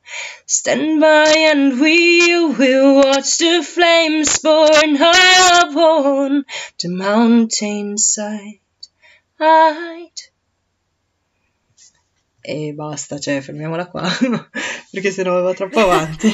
[0.46, 6.46] Stand by and we will watch the flames burn high upon
[6.82, 8.60] the mountainside.
[12.44, 14.08] E basta, cioè, fermiamola qua,
[14.92, 16.32] perché sennò va troppo avanti.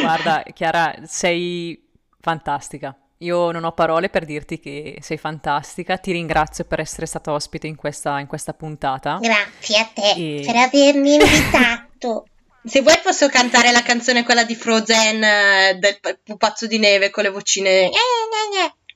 [0.00, 1.80] Guarda, Chiara, sei
[2.20, 2.96] fantastica.
[3.18, 7.66] Io non ho parole per dirti che sei fantastica, ti ringrazio per essere stata ospite
[7.66, 9.18] in questa, in questa puntata.
[9.20, 10.42] Grazie a te e...
[10.46, 12.26] per avermi invitato.
[12.64, 17.24] Se vuoi posso cantare la canzone quella di Frozen eh, del pupazzo di neve con
[17.24, 17.90] le vocine.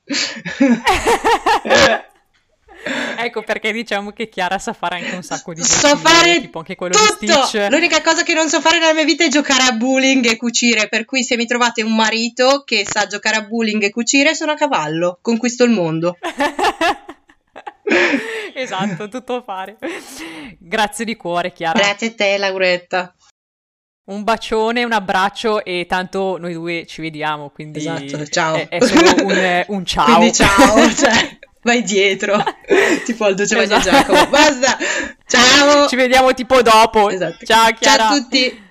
[3.17, 6.75] Ecco perché diciamo che Chiara sa fare anche un sacco di so fare tipo anche
[6.75, 7.17] quello tutto.
[7.19, 7.67] di Stitch.
[7.69, 10.89] L'unica cosa che non so fare nella mia vita è giocare a bowling e cucire,
[10.89, 14.51] per cui se mi trovate un marito che sa giocare a bowling e cucire sono
[14.51, 16.17] a cavallo, conquisto il mondo.
[18.53, 19.77] esatto, tutto fare.
[20.59, 21.79] Grazie di cuore, Chiara.
[21.79, 23.15] Grazie a te, Lauretta.
[24.05, 28.55] Un bacione, un abbraccio e tanto noi due ci vediamo, quindi esatto, ciao.
[28.55, 30.17] È, è solo un, un ciao.
[30.17, 32.41] Quindi ciao, cioè vai dietro,
[33.05, 33.89] tipo al Duce esatto.
[33.89, 34.77] Giacomo, basta,
[35.27, 35.87] ciao!
[35.87, 37.09] Ci vediamo tipo dopo.
[37.09, 37.45] Esatto.
[37.45, 38.03] Ciao Chiara!
[38.03, 38.61] Ciao a tutti!